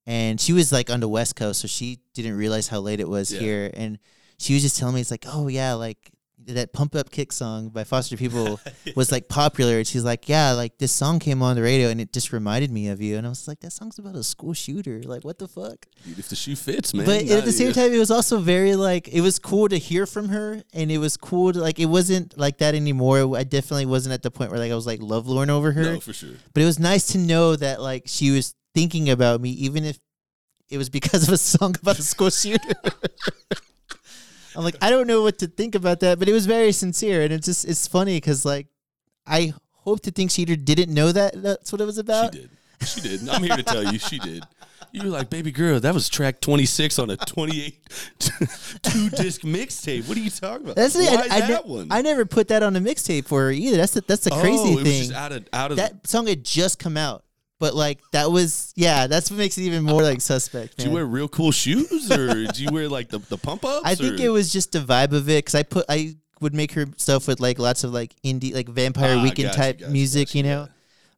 [0.06, 3.08] and she was like on the west coast so she didn't realize how late it
[3.08, 3.40] was Yeah.
[3.40, 3.98] here and
[4.38, 6.10] she was just telling me it's like oh yeah like
[6.54, 8.60] that pump up kick song by Foster People
[8.96, 12.00] was like popular, and she's like, yeah, like this song came on the radio, and
[12.00, 14.52] it just reminded me of you, and I was like, that song's about a school
[14.52, 15.86] shooter, like what the fuck?
[16.04, 17.06] If the shoe fits, man.
[17.06, 20.06] But at the same time, it was also very like it was cool to hear
[20.06, 23.36] from her, and it was cool to like it wasn't like that anymore.
[23.36, 26.00] I definitely wasn't at the point where like I was like lovelorn over her, no,
[26.00, 26.34] for sure.
[26.52, 29.98] but it was nice to know that like she was thinking about me, even if
[30.70, 32.74] it was because of a song about a school shooter.
[34.56, 37.22] I'm like, I don't know what to think about that, but it was very sincere,
[37.22, 38.66] and it's just it's funny because like
[39.26, 42.34] I hope to think she either didn't know that that's what it was about.
[42.34, 42.50] She did.
[42.86, 43.28] She did.
[43.28, 44.44] I'm here to tell you, she did.
[44.92, 47.88] You were like, baby girl, that was track 26 on a 28
[48.18, 50.08] two disc mixtape.
[50.08, 50.76] What are you talking about?
[50.76, 51.18] That's Why thing.
[51.18, 51.88] I, I, that ne- one?
[51.90, 53.76] I never put that on a mixtape for her either.
[53.76, 55.02] That's the, that's the crazy oh, it was thing.
[55.02, 57.24] just out of out of that song had just come out,
[57.60, 59.06] but like that was yeah.
[59.06, 60.78] That's what makes it even more like suspect.
[60.78, 63.82] Did you wear real cool shoes, or do you wear like the, the pump ups?
[63.84, 64.24] I think or?
[64.24, 67.28] it was just the vibe of it because I put I would make her stuff
[67.28, 70.38] with like lots of like indie like Vampire Ah, Weekend gotcha, type gotcha, music, gotcha,
[70.38, 70.60] you know.
[70.62, 70.66] yeah.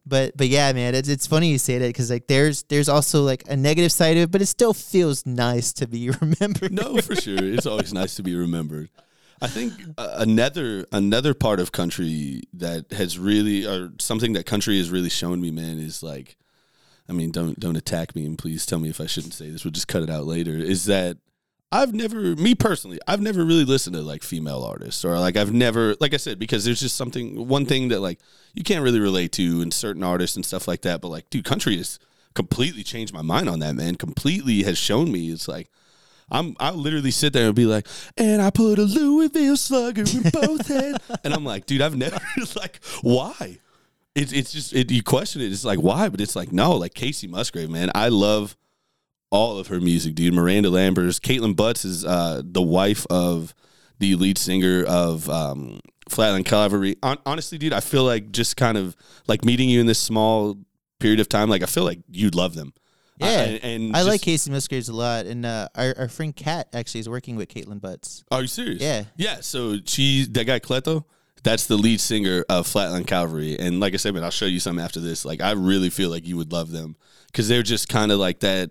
[0.05, 3.23] But but yeah, man, it's it's funny you say that because like there's there's also
[3.23, 6.73] like a negative side of it, but it still feels nice to be remembered.
[6.73, 7.37] No, for sure.
[7.41, 8.89] It's always nice to be remembered.
[9.43, 14.89] I think another another part of country that has really, or something that country has
[14.89, 16.37] really shown me, man, is like,
[17.09, 19.65] I mean, don't don't attack me and please tell me if I shouldn't say this.
[19.65, 20.51] We'll just cut it out later.
[20.51, 21.17] Is that
[21.73, 25.51] I've never, me personally, I've never really listened to like female artists or like I've
[25.51, 28.19] never, like I said, because there's just something, one thing that like
[28.53, 31.01] you can't really relate to in certain artists and stuff like that.
[31.01, 31.99] But like, dude, country has
[32.33, 33.95] completely changed my mind on that, man.
[33.95, 35.69] Completely has shown me it's like.
[36.31, 40.29] I'm I literally sit there and be like, and I put a Louisville slugger in
[40.29, 42.19] both hands, and I'm like, dude, I've never
[42.55, 43.59] like why.
[44.15, 45.51] It's it's just it, you question it.
[45.51, 47.89] It's like why, but it's like no, like Kacey Musgrave, man.
[47.95, 48.55] I love
[49.31, 50.33] all of her music, dude.
[50.33, 53.55] Miranda Lambers, Kaitlin Butts is uh, the wife of
[53.97, 56.97] the lead singer of um, Flatland Cavalry.
[57.01, 58.95] Hon- honestly, dude, I feel like just kind of
[59.27, 60.57] like meeting you in this small
[60.99, 61.49] period of time.
[61.49, 62.73] Like I feel like you'd love them.
[63.23, 66.07] Yeah, I- and, and I just- like Kacey Musgraves a lot, and uh, our our
[66.09, 68.23] friend Kat actually is working with Kaitlin Butts.
[68.31, 68.81] Are you serious?
[68.81, 69.05] Yeah.
[69.17, 69.37] Yeah.
[69.41, 71.03] So she, that guy Cleto,
[71.43, 73.57] that's the lead singer of Flatland Cavalry.
[73.59, 75.25] And like I said, man, I'll show you some after this.
[75.25, 76.95] Like, I really feel like you would love them
[77.27, 78.69] because they're just kind of like that.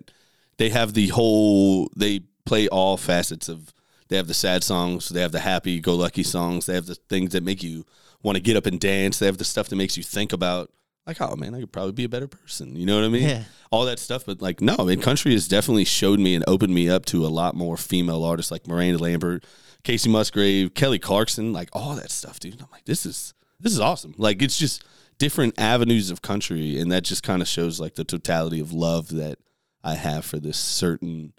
[0.57, 3.73] They have the whole, they play all facets of,
[4.09, 6.95] they have the sad songs, they have the happy go lucky songs, they have the
[6.95, 7.85] things that make you
[8.21, 10.71] want to get up and dance, they have the stuff that makes you think about,
[11.07, 12.75] like, oh man, I could probably be a better person.
[12.75, 13.23] You know what I mean?
[13.27, 13.43] Yeah.
[13.73, 14.25] All that stuff.
[14.27, 17.25] But like, no, I mean, country has definitely showed me and opened me up to
[17.25, 19.45] a lot more female artists like Miranda Lambert,
[19.83, 22.61] Kacey Musgrave, Kelly Clarkson, like all that stuff, dude.
[22.61, 24.13] I'm like, this is this is awesome.
[24.17, 24.85] Like, it's just
[25.17, 29.09] different avenues of country, and that just kind of shows like the totality of love
[29.09, 29.39] that
[29.83, 31.33] I have for this certain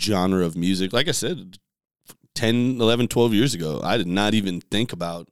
[0.00, 0.92] genre of music.
[0.92, 1.58] Like I said,
[2.34, 5.28] 10, 11, 12 years ago, I did not even think about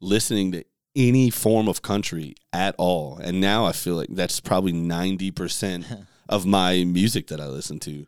[0.00, 0.64] listening to
[0.94, 3.18] any form of country at all.
[3.18, 8.06] And now I feel like that's probably 90% of my music that I listen to.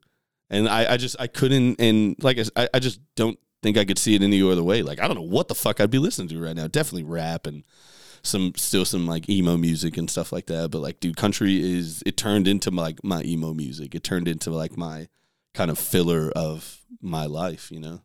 [0.50, 3.98] And I, I just, I couldn't, and like I, I just don't think I could
[3.98, 4.82] see it any other way.
[4.82, 6.68] Like, I don't know what the fuck I'd be listening to right now.
[6.68, 7.64] Definitely rap and
[8.22, 10.70] some, still some like emo music and stuff like that.
[10.70, 13.94] But like, dude, country is, it turned into like my emo music.
[13.94, 15.08] It turned into like my
[15.54, 18.02] kind of filler of my life, you know?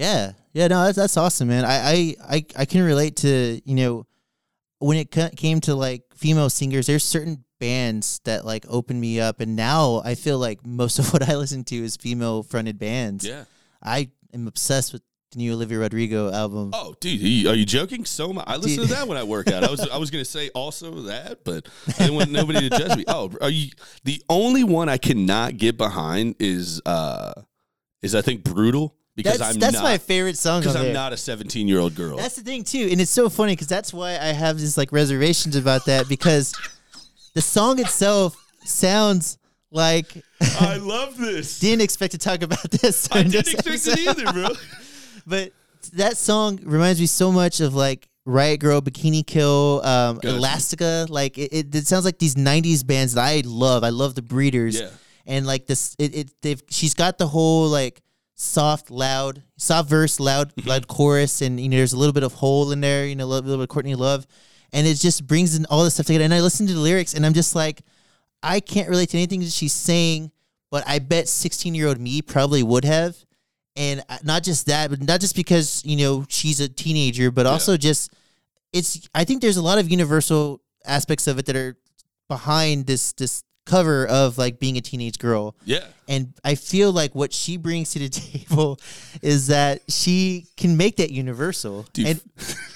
[0.00, 1.66] Yeah, yeah, no, that's that's awesome, man.
[1.66, 4.06] I I I, I can relate to you know
[4.80, 6.86] when it came to like female singers.
[6.86, 11.12] There's certain bands that like opened me up, and now I feel like most of
[11.12, 13.24] what I listen to is female fronted bands.
[13.24, 13.44] Yeah.
[13.82, 15.02] I am obsessed with
[15.32, 16.70] the new Olivia Rodrigo album.
[16.72, 18.04] Oh, dude, are you, joking?
[18.04, 18.44] So much.
[18.48, 18.88] I listen Dude.
[18.88, 19.62] to that when I work out.
[19.62, 22.96] I was I was gonna say also that, but I didn't want nobody to judge
[22.96, 23.04] me.
[23.06, 23.70] Oh, are you
[24.04, 27.32] the only one I cannot get behind is uh
[28.02, 30.60] is I think brutal because that's I'm that's not my favorite song.
[30.60, 30.92] because I'm there.
[30.94, 32.16] not a 17 year old girl.
[32.16, 34.92] That's the thing too, and it's so funny because that's why I have these like
[34.92, 36.54] reservations about that because
[37.34, 39.38] the song itself sounds
[39.70, 40.22] like
[40.60, 41.58] I love this.
[41.60, 43.08] didn't expect to talk about this.
[43.12, 44.20] I didn't this expect it episode.
[44.26, 44.48] either, bro.
[45.26, 45.52] But
[45.94, 50.20] that song reminds me so much of like Riot Grrrl, Bikini Kill, um.
[50.24, 51.06] Elastica.
[51.08, 53.82] Like it, it, it sounds like these '90s bands that I love.
[53.84, 54.88] I love the Breeders, Yeah.
[55.26, 58.00] and like this, it, it they've she's got the whole like
[58.40, 60.68] soft, loud, soft verse, loud, Mm-hmm.
[60.68, 63.24] loud chorus, and you know there's a little bit of hole in there, you know,
[63.24, 64.26] a little, little bit of Courtney Love,
[64.72, 66.24] and it just brings in all this stuff together.
[66.24, 67.82] And I listen to the lyrics, and I'm just like,
[68.42, 70.30] I can't relate to anything that she's saying,
[70.70, 73.16] but I bet 16 year old me probably would have.
[73.76, 77.76] And not just that, but not just because you know she's a teenager, but also
[77.76, 78.12] just
[78.72, 79.08] it's.
[79.14, 81.76] I think there's a lot of universal aspects of it that are
[82.28, 85.54] behind this this cover of like being a teenage girl.
[85.64, 85.84] Yeah.
[86.08, 88.80] And I feel like what she brings to the table
[89.22, 91.86] is that she can make that universal.
[91.92, 92.06] Dude.
[92.06, 92.22] And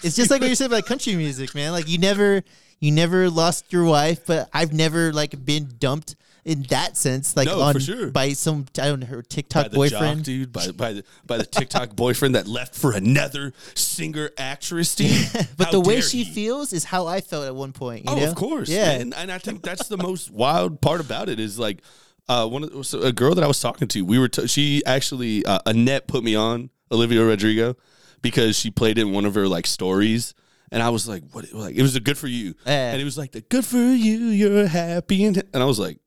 [0.03, 1.73] it's just like what you said about country music, man.
[1.73, 2.43] Like you never
[2.79, 7.47] you never lost your wife, but I've never like been dumped in that sense, like
[7.47, 8.11] No, on for sure.
[8.11, 10.19] by some I don't know her by TikTok the boyfriend.
[10.19, 14.95] jock, dude, by by the by the TikTok boyfriend that left for another singer actress,
[14.95, 15.27] dude.
[15.57, 16.33] But How the way dare she he?
[16.35, 18.05] feels is how I felt at one point.
[18.05, 18.29] You oh, know?
[18.29, 18.99] of course, Yeah.
[18.99, 19.13] man.
[19.15, 21.81] and I think that's the most wild part about it is like
[22.29, 24.03] uh, one of the, so a girl that I was talking to.
[24.05, 27.77] We were t- she actually uh, Annette put me on Olivia Rodrigo
[28.23, 30.35] because she played in one of her like stories.
[30.73, 32.91] And I was like, "What?" Like, it was a good for you, Yeah.
[32.93, 34.19] and it was like the good for you.
[34.29, 35.99] You're happy, and and I was like,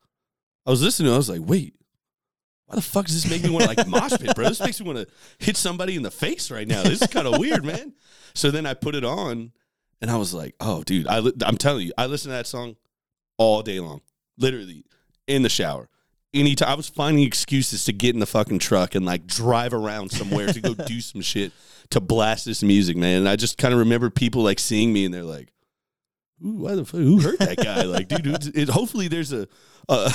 [0.67, 1.13] I was listening.
[1.13, 1.73] I was like, wait,
[2.65, 4.49] why the fuck does this make me want to like mosh pit, bro?
[4.49, 5.07] This makes me want to
[5.39, 6.83] hit somebody in the face right now.
[6.83, 7.93] This is kind of weird, man.
[8.35, 9.53] So then I put it on,
[10.01, 12.47] and I was like, oh, dude, I li- I'm telling you, I listen to that
[12.47, 12.75] song
[13.37, 14.01] all day long,
[14.37, 14.83] literally
[15.25, 15.87] in the shower.
[16.33, 20.11] Anytime I was finding excuses to get in the fucking truck and like drive around
[20.11, 21.53] somewhere to go do some shit
[21.91, 23.19] to blast this music, man.
[23.19, 25.53] And I just kind of remember people like seeing me and they're like,
[26.45, 26.99] Ooh, why the fuck?
[26.99, 27.83] Who hurt that guy?
[27.83, 29.47] Like, dude, it's- it, hopefully there's a,
[29.89, 30.11] a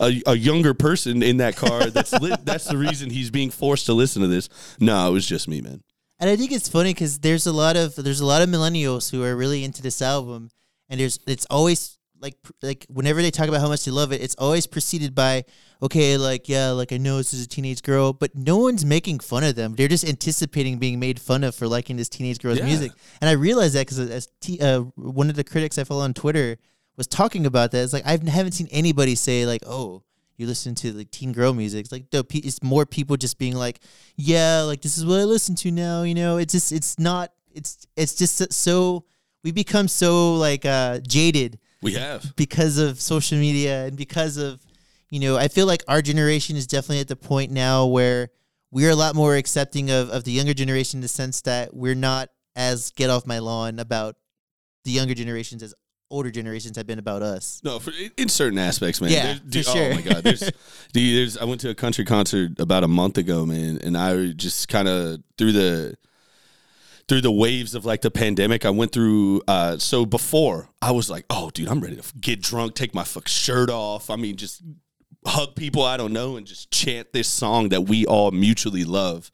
[0.00, 1.90] a a younger person in that car.
[1.90, 4.48] That's lit, that's the reason he's being forced to listen to this.
[4.80, 5.82] No, it was just me, man.
[6.18, 9.10] And I think it's funny because there's a lot of there's a lot of millennials
[9.10, 10.50] who are really into this album,
[10.88, 14.22] and there's it's always like like whenever they talk about how much they love it,
[14.22, 15.44] it's always preceded by
[15.82, 19.20] okay, like yeah, like I know this is a teenage girl, but no one's making
[19.20, 19.74] fun of them.
[19.74, 22.64] They're just anticipating being made fun of for liking this teenage girl's Yeah.
[22.66, 26.02] music, and I realized that because as t- uh, one of the critics I follow
[26.04, 26.56] on Twitter
[26.96, 27.82] was talking about that.
[27.84, 30.02] It's like I haven't seen anybody say like, oh.
[30.38, 31.80] You listen to like teen girl music.
[31.86, 33.80] It's like the it's more people just being like,
[34.16, 36.02] yeah, like this is what I listen to now.
[36.02, 39.06] You know, it's just it's not it's it's just so
[39.42, 42.34] we become so like uh jaded We have.
[42.36, 44.60] because of social media and because of
[45.10, 48.30] you know I feel like our generation is definitely at the point now where
[48.70, 51.94] we're a lot more accepting of of the younger generation in the sense that we're
[51.94, 54.16] not as get off my lawn about
[54.84, 55.74] the younger generations as
[56.10, 57.60] older generations have been about us.
[57.64, 59.10] No, for, in certain aspects, man.
[59.10, 59.92] Yeah, for dude, sure.
[59.92, 60.40] Oh my god, there's,
[60.92, 61.38] dude, there's.
[61.38, 64.88] I went to a country concert about a month ago, man, and I just kind
[64.88, 65.96] of through the
[67.08, 68.64] through the waves of like the pandemic.
[68.64, 69.42] I went through.
[69.48, 73.04] uh So before, I was like, oh, dude, I'm ready to get drunk, take my
[73.04, 74.10] fuck shirt off.
[74.10, 74.62] I mean, just
[75.24, 79.30] hug people I don't know and just chant this song that we all mutually love.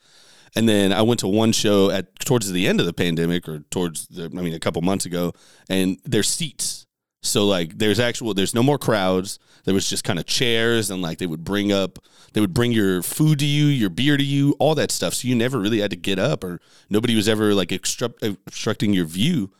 [0.54, 3.60] And then I went to one show at towards the end of the pandemic or
[3.70, 5.32] towards the I mean a couple months ago
[5.68, 6.86] and there's seats.
[7.22, 9.38] So like there's actual there's no more crowds.
[9.64, 11.98] There was just kind of chairs and like they would bring up
[12.32, 15.12] they would bring your food to you, your beer to you, all that stuff.
[15.14, 18.94] So you never really had to get up or nobody was ever like obstruct, obstructing
[18.94, 19.50] your view.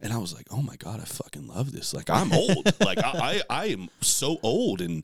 [0.00, 1.92] And I was like, "Oh my god, I fucking love this.
[1.92, 2.72] Like I'm old.
[2.80, 5.02] like I, I I am so old and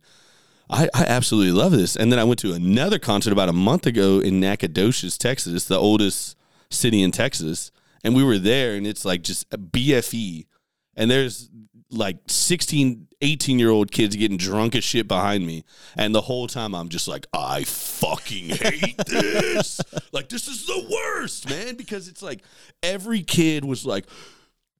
[0.68, 1.96] I, I absolutely love this.
[1.96, 5.78] And then I went to another concert about a month ago in Nacogdoches, Texas, the
[5.78, 6.36] oldest
[6.70, 7.70] city in Texas.
[8.02, 10.46] And we were there, and it's like just a BFE.
[10.96, 11.50] And there's
[11.90, 15.64] like 16, 18 year old kids getting drunk as shit behind me.
[15.96, 19.80] And the whole time I'm just like, I fucking hate this.
[20.12, 22.42] like, this is the worst, man, because it's like
[22.82, 24.06] every kid was like,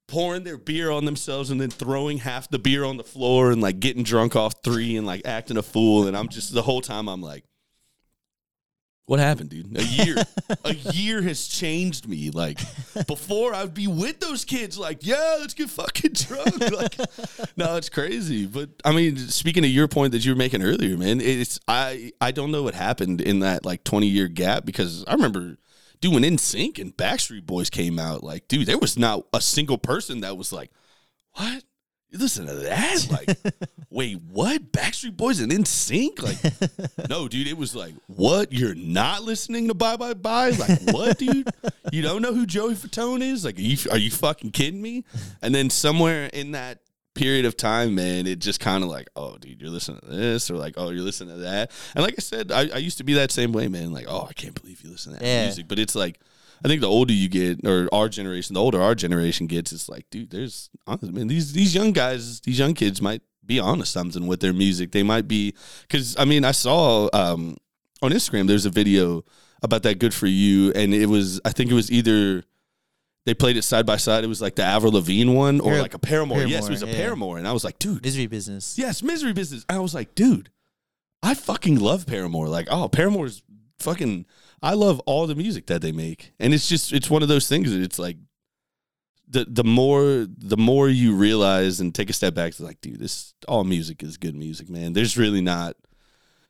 [0.07, 3.61] pouring their beer on themselves and then throwing half the beer on the floor and
[3.61, 6.07] like getting drunk off three and like acting a fool.
[6.07, 7.43] And I'm just the whole time I'm like,
[9.07, 9.77] what happened, dude?
[9.77, 10.17] A year,
[10.65, 12.29] a year has changed me.
[12.29, 12.59] Like
[13.07, 16.55] before, I'd be with those kids, like, yeah, let's get fucking drunk.
[16.77, 16.97] Like,
[17.55, 18.45] no, it's crazy.
[18.45, 22.11] But I mean, speaking of your point that you were making earlier, man, it's I
[22.19, 25.57] I don't know what happened in that like 20 year gap because I remember
[26.01, 28.23] doing NSYNC and Backstreet Boys came out.
[28.23, 30.71] Like, dude, there was not a single person that was like,
[31.33, 31.63] what?
[32.09, 33.07] You listen to that?
[33.11, 33.37] Like,
[33.89, 34.71] wait, what?
[34.71, 36.21] Backstreet Boys and NSYNC?
[36.23, 38.53] Like, no, dude, it was like, what?
[38.53, 40.51] You're not listening to Bye Bye Bye?
[40.51, 41.49] Like, what, dude?
[41.91, 43.43] You don't know who Joey Fatone is?
[43.43, 45.03] Like, are you, are you fucking kidding me?
[45.41, 46.79] And then somewhere in that
[47.13, 50.49] period of time, man, it just kind of like, oh, dude, you're listening to this,
[50.49, 51.71] or like, oh, you're listening to that.
[51.95, 53.91] And like I said, I, I used to be that same way, man.
[53.91, 55.43] Like, oh, I can't believe you listen to that Yeah.
[55.45, 55.67] music.
[55.67, 56.19] But it's like,
[56.63, 59.87] I think the older you get, or our generation, the older our generation gets, it's
[59.87, 63.85] like, dude, there's, honestly, man, these these young guys, these young kids might be onto
[63.85, 64.91] something with their music.
[64.91, 67.57] They might be, because I mean, I saw um,
[68.01, 69.23] on Instagram there's a video
[69.61, 72.43] about that "Good for You," and it was, I think it was either
[73.25, 74.23] they played it side by side.
[74.23, 76.43] It was like the Avril Lavigne one, or Par- like a Paramore.
[76.43, 76.95] yes, it was a yeah.
[76.95, 78.77] Paramore, and I was like, dude, Misery business.
[78.77, 79.65] Yes, misery business.
[79.69, 80.49] I was like, dude,
[81.21, 82.47] I fucking love Paramore.
[82.47, 83.43] Like, oh, Paramore's
[83.79, 84.25] fucking.
[84.61, 87.47] I love all the music that they make, and it's just it's one of those
[87.47, 87.71] things.
[87.71, 88.17] That it's like
[89.27, 92.99] the the more the more you realize and take a step back, it's like, dude,
[92.99, 94.93] this all music is good music, man.
[94.93, 95.75] There's really not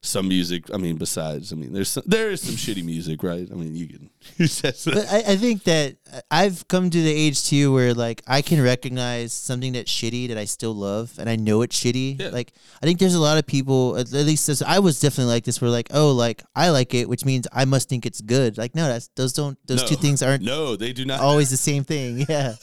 [0.04, 0.66] some music.
[0.74, 3.48] I mean, besides, I mean, there's some, there is some shitty music, right?
[3.52, 4.10] I mean, you can.
[4.38, 5.96] but I, I think that
[6.30, 10.38] I've come to the age too where like I can recognize something that's shitty that
[10.38, 12.20] I still love, and I know it's shitty.
[12.20, 12.30] Yeah.
[12.30, 15.44] Like I think there's a lot of people, at least this, I was definitely like
[15.46, 15.60] this.
[15.62, 18.58] Where like, oh, like I like it, which means I must think it's good.
[18.58, 19.88] Like no, that's those don't those No.
[19.88, 21.20] two things aren't no, they do not.
[21.22, 22.26] always the same thing.
[22.30, 22.56] Yeah.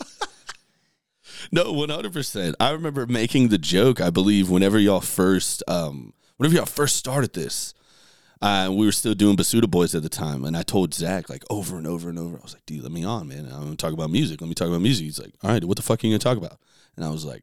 [1.51, 2.55] No, one hundred percent.
[2.61, 4.01] I remember making the joke.
[4.01, 7.75] I believe whenever y'all first, um, whenever y'all first started this,
[8.43, 11.45] uh, we were still doing Basuda Boys at the time, and I told Zach like
[11.49, 12.37] over and over and over.
[12.37, 13.47] I was like, "Dude, let me on, man.
[13.47, 14.41] I'm gonna talk about music.
[14.41, 16.19] Let me talk about music." He's like, "All right, what the fuck are you gonna
[16.19, 16.59] talk about?"
[16.97, 17.43] And I was like,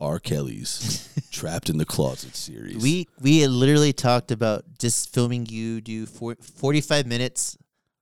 [0.00, 0.18] "R.
[0.18, 5.80] Kelly's Trapped in the Closet series." We we had literally talked about just filming you
[5.80, 7.56] do for, 45 minutes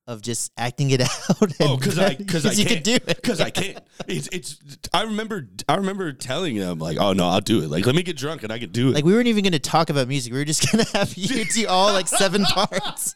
[0.06, 1.52] of just acting it out.
[1.60, 3.06] Oh, because I because I you can't do it.
[3.06, 3.78] because I can't.
[4.08, 4.58] It's it's.
[4.92, 7.70] I remember I remember telling them like, "Oh no, I'll do it.
[7.70, 9.52] Like, let me get drunk and I can do it." Like we weren't even going
[9.52, 10.32] to talk about music.
[10.32, 13.14] We were just going to have you do all like seven parts.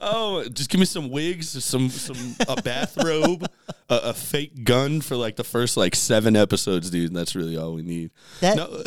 [0.00, 3.46] Oh, just give me some wigs, some some a bathrobe,
[3.88, 7.08] a, a fake gun for like the first like seven episodes, dude.
[7.08, 8.10] And that's really all we need.
[8.40, 8.82] That No,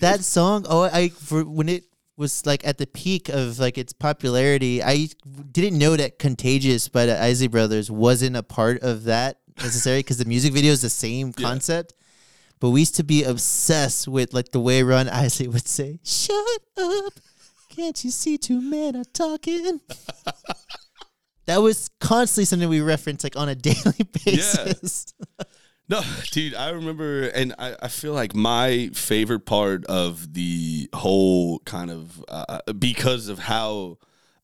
[0.00, 1.84] that song, oh, I for when it
[2.18, 5.08] was like at the peak of like its popularity, I
[5.52, 10.18] didn't know that "Contagious" by the Isley Brothers wasn't a part of that necessarily because
[10.18, 11.48] the music video is the same Yeah.
[11.48, 11.94] concept.
[12.60, 16.60] But we used to be obsessed with like the way Ron Isley would say, "Shut
[16.76, 17.14] up,
[17.68, 19.80] can't you see two men are talking."
[21.46, 25.14] that was constantly something we referenced like on a daily basis.
[25.88, 26.54] no, dude.
[26.54, 32.22] I remember, and I, I feel like my favorite part of the whole kind of
[32.28, 33.98] uh, because of how,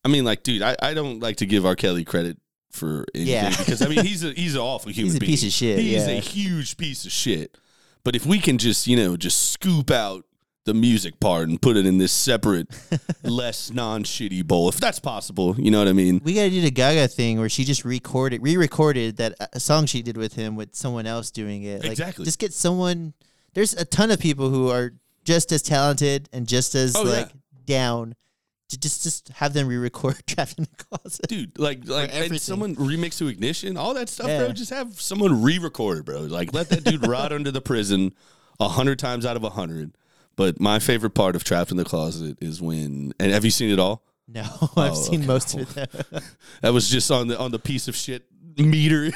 [0.05, 1.77] I mean, like, dude, I, I don't like to give R.
[1.77, 2.39] Kelly credit
[2.71, 3.51] for anything Yeah.
[3.51, 5.31] because I mean he's a he's an awful human a being.
[5.31, 7.57] piece of shit, He's a huge piece of shit.
[8.03, 10.25] But if we can just you know just scoop out
[10.65, 12.69] the music part and put it in this separate,
[13.23, 16.21] less non shitty bowl, if that's possible, you know what I mean?
[16.25, 20.03] We gotta do the Gaga thing where she just recorded, re-recorded that uh, song she
[20.03, 21.83] did with him with someone else doing it.
[21.83, 22.25] Like, Exactly.
[22.25, 23.13] Just get someone.
[23.53, 24.93] There's a ton of people who are
[25.25, 27.61] just as talented and just as Oh, like yeah.
[27.67, 28.15] down.
[28.71, 32.75] To just just have them re-record "Trapped in the Closet." Dude, like, like, and someone
[32.77, 34.39] remix to ignition, all that stuff, Yeah.
[34.45, 34.53] bro.
[34.53, 36.21] Just have someone re-record it, bro.
[36.21, 38.15] Like, let that dude rot under the prison
[38.59, 39.93] a hundred times out of a hundred.
[40.37, 43.71] But my favorite part of Trapped in the Closet is when, and have you seen
[43.71, 44.03] it all?
[44.27, 44.43] No,
[44.77, 45.27] I've Oh, seen okay.
[45.27, 45.91] most of it.
[46.63, 48.25] That was just on the on the piece of shit
[48.57, 49.11] meter.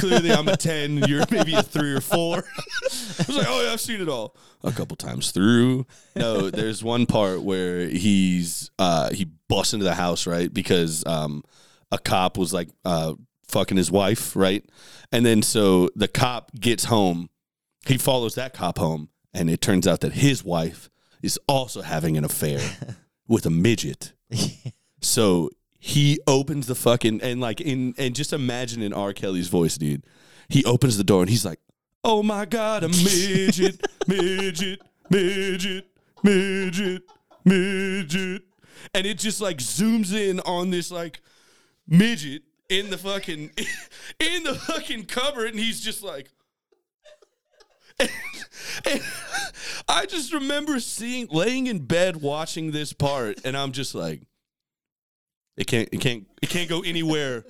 [0.00, 0.98] Clearly, I'm a ten.
[1.06, 2.36] You're maybe a three or four.
[2.38, 5.86] I was like, oh yeah, I've seen it all a couple times through.
[6.16, 11.42] No, there's one part where he's uh he busts into the house right because um
[11.92, 13.14] a cop was like uh
[13.48, 14.64] fucking his wife right,
[15.12, 17.28] and then so the cop gets home.
[17.86, 20.90] He follows that cop home, and it turns out that his wife
[21.22, 22.60] is also having an affair
[23.28, 24.12] with a midget.
[25.00, 29.12] So he opens the fucking and like in and just imagine in R.
[29.12, 30.04] Kelly's voice, dude.
[30.48, 31.60] He opens the door and he's like,
[32.02, 35.86] "Oh my god, a midget, midget, midget,
[36.22, 37.02] midget,
[37.44, 38.42] midget,"
[38.94, 41.20] and it just like zooms in on this like
[41.86, 43.50] midget in the fucking
[44.18, 46.30] in the fucking cupboard, and he's just like.
[48.00, 49.02] And
[49.88, 54.22] I just remember seeing laying in bed watching this part, and I'm just like,
[55.56, 57.44] it can't, it can't, it can't go anywhere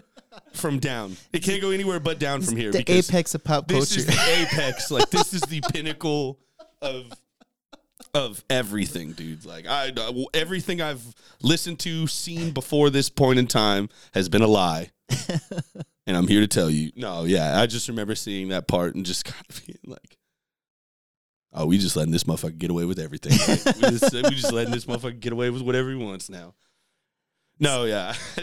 [0.54, 1.16] from down.
[1.32, 2.70] It can't go anywhere but down from here.
[2.72, 3.80] the apex of pop culture.
[3.80, 4.90] This is the apex.
[4.90, 6.38] Like this is the pinnacle
[6.80, 7.12] of
[8.14, 9.44] of everything, dude.
[9.44, 9.92] Like I,
[10.34, 11.04] everything I've
[11.42, 14.90] listened to, seen before this point in time has been a lie.
[16.06, 19.04] and I'm here to tell you, no, yeah, I just remember seeing that part and
[19.04, 20.17] just kind of being like,
[21.52, 23.32] "Oh, we just letting this motherfucker get away with everything.
[23.48, 23.76] right?
[23.76, 26.54] we, just, we just letting this motherfucker get away with whatever he wants now."
[27.60, 28.14] No, yeah,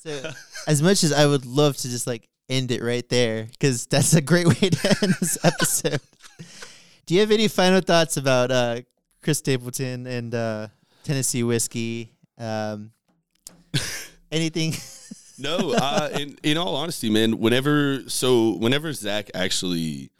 [0.00, 0.30] So,
[0.68, 4.14] as much as I would love to just like end it right there, because that's
[4.14, 6.00] a great way to end this episode.
[7.06, 8.82] Do you have any final thoughts about uh,
[9.22, 10.68] Chris Stapleton and uh,
[11.02, 12.12] Tennessee whiskey?
[12.38, 12.92] Um,
[14.30, 14.74] anything?
[15.38, 15.72] no.
[15.72, 20.10] Uh, in in all honesty, man, whenever so whenever Zach actually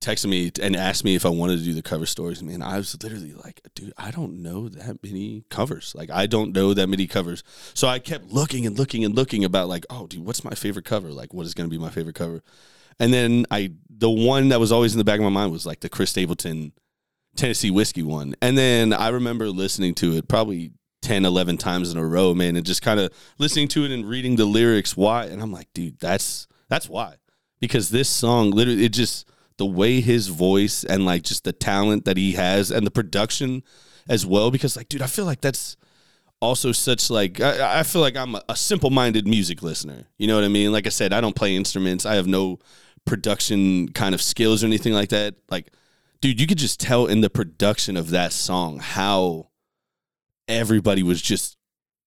[0.00, 2.76] texted me and asked me if I wanted to do the cover stories, man, I
[2.78, 5.94] was literally like, dude, I don't know that many covers.
[5.94, 7.42] Like, I don't know that many covers.
[7.74, 10.84] So I kept looking and looking and looking about like, oh, dude, what's my favorite
[10.84, 11.10] cover?
[11.10, 12.42] Like, what is going to be my favorite cover?
[12.98, 15.66] And then I, the one that was always in the back of my mind was
[15.66, 16.72] like the Chris Stapleton
[17.36, 18.34] Tennessee whiskey one.
[18.42, 20.72] And then I remember listening to it probably
[21.02, 24.06] 10, 11 times in a row, man, and just kind of listening to it and
[24.06, 25.24] reading the lyrics why.
[25.26, 27.16] And I'm like, dude, that's, that's why.
[27.60, 29.28] because this song literally it just
[29.60, 33.62] the way his voice and like just the talent that he has and the production
[34.08, 35.76] as well because like dude I feel like that's
[36.40, 40.06] also such like I, I feel like I'm a, a simple-minded music listener.
[40.16, 40.72] You know what I mean?
[40.72, 42.06] Like I said, I don't play instruments.
[42.06, 42.58] I have no
[43.04, 45.34] production kind of skills or anything like that.
[45.50, 45.70] Like
[46.22, 49.50] dude, you could just tell in the production of that song how
[50.48, 51.58] everybody was just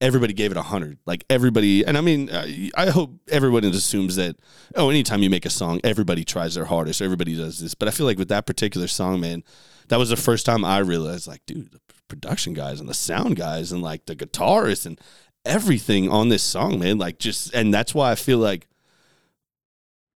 [0.04, 0.99] everybody gave it a hundred.
[1.06, 4.36] Like everybody, and I mean, I, I hope everyone assumes that
[4.76, 7.01] oh, anytime you make a song, everybody tries their hardest.
[7.01, 9.43] Everybody does this, but I feel like with that particular song, man,
[9.88, 11.80] that was the first time I realized, like, dude, the
[12.10, 14.99] production guys and the sound guys and like the guitarists and
[15.45, 18.68] everything on this song, man, like just, and that's why I feel like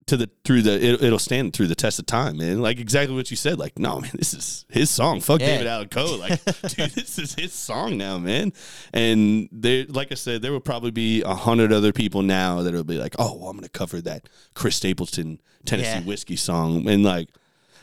[0.08, 2.62] to the through the it, it'll stand through the test of time, man.
[2.62, 3.60] Like exactly what you said.
[3.60, 5.22] Like, no, man, this is his song.
[5.22, 5.48] Fuck Yeah.
[5.48, 6.18] David Allan Coe.
[6.20, 6.44] Like,
[6.76, 8.54] dude, this is his song now, man.
[8.94, 12.74] And there, like I said, there will probably be a hundred other people now that
[12.74, 16.02] will be like, oh, well, I'm gonna cover that Chris Stapleton Tennessee Yeah.
[16.02, 17.30] whiskey song, and like,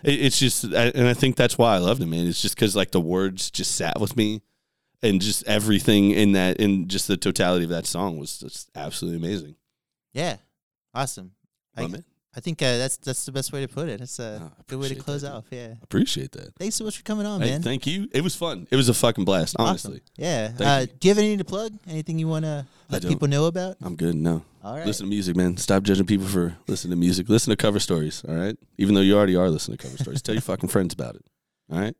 [0.02, 2.26] it, it's just, and I think that's why I loved him, man.
[2.26, 4.42] It's just because like the words just sat with me.
[5.02, 9.18] And just everything in that, in just the totality of that song was just absolutely
[9.18, 9.56] amazing.
[10.14, 10.36] Yeah,
[10.94, 11.32] awesome.
[11.76, 11.82] I.
[12.36, 14.00] I think uh, that's that's the best way to put it.
[14.00, 15.44] It's a Oh, good way to close that, off.
[15.50, 15.74] Yeah.
[15.82, 16.54] Appreciate that.
[16.58, 17.62] Thanks so much for coming on, Hey, man.
[17.62, 18.08] thank you.
[18.12, 18.66] It was fun.
[18.70, 19.68] It was a fucking blast, Awesome.
[19.68, 20.00] honestly.
[20.16, 20.48] Yeah.
[20.48, 20.60] Thank
[20.90, 21.72] Uh, do you have anything to plug?
[21.88, 23.76] Anything you want to let people know about?
[23.82, 24.16] I'm good.
[24.16, 24.42] No.
[24.64, 24.86] All right.
[24.86, 25.56] Listen to music, man.
[25.58, 27.28] Stop judging people for listening to music.
[27.28, 28.56] Listen to cover stories, all right?
[28.78, 30.22] Even though you already are listening to cover stories.
[30.22, 31.24] Tell your fucking friends about it.
[31.70, 31.94] All right?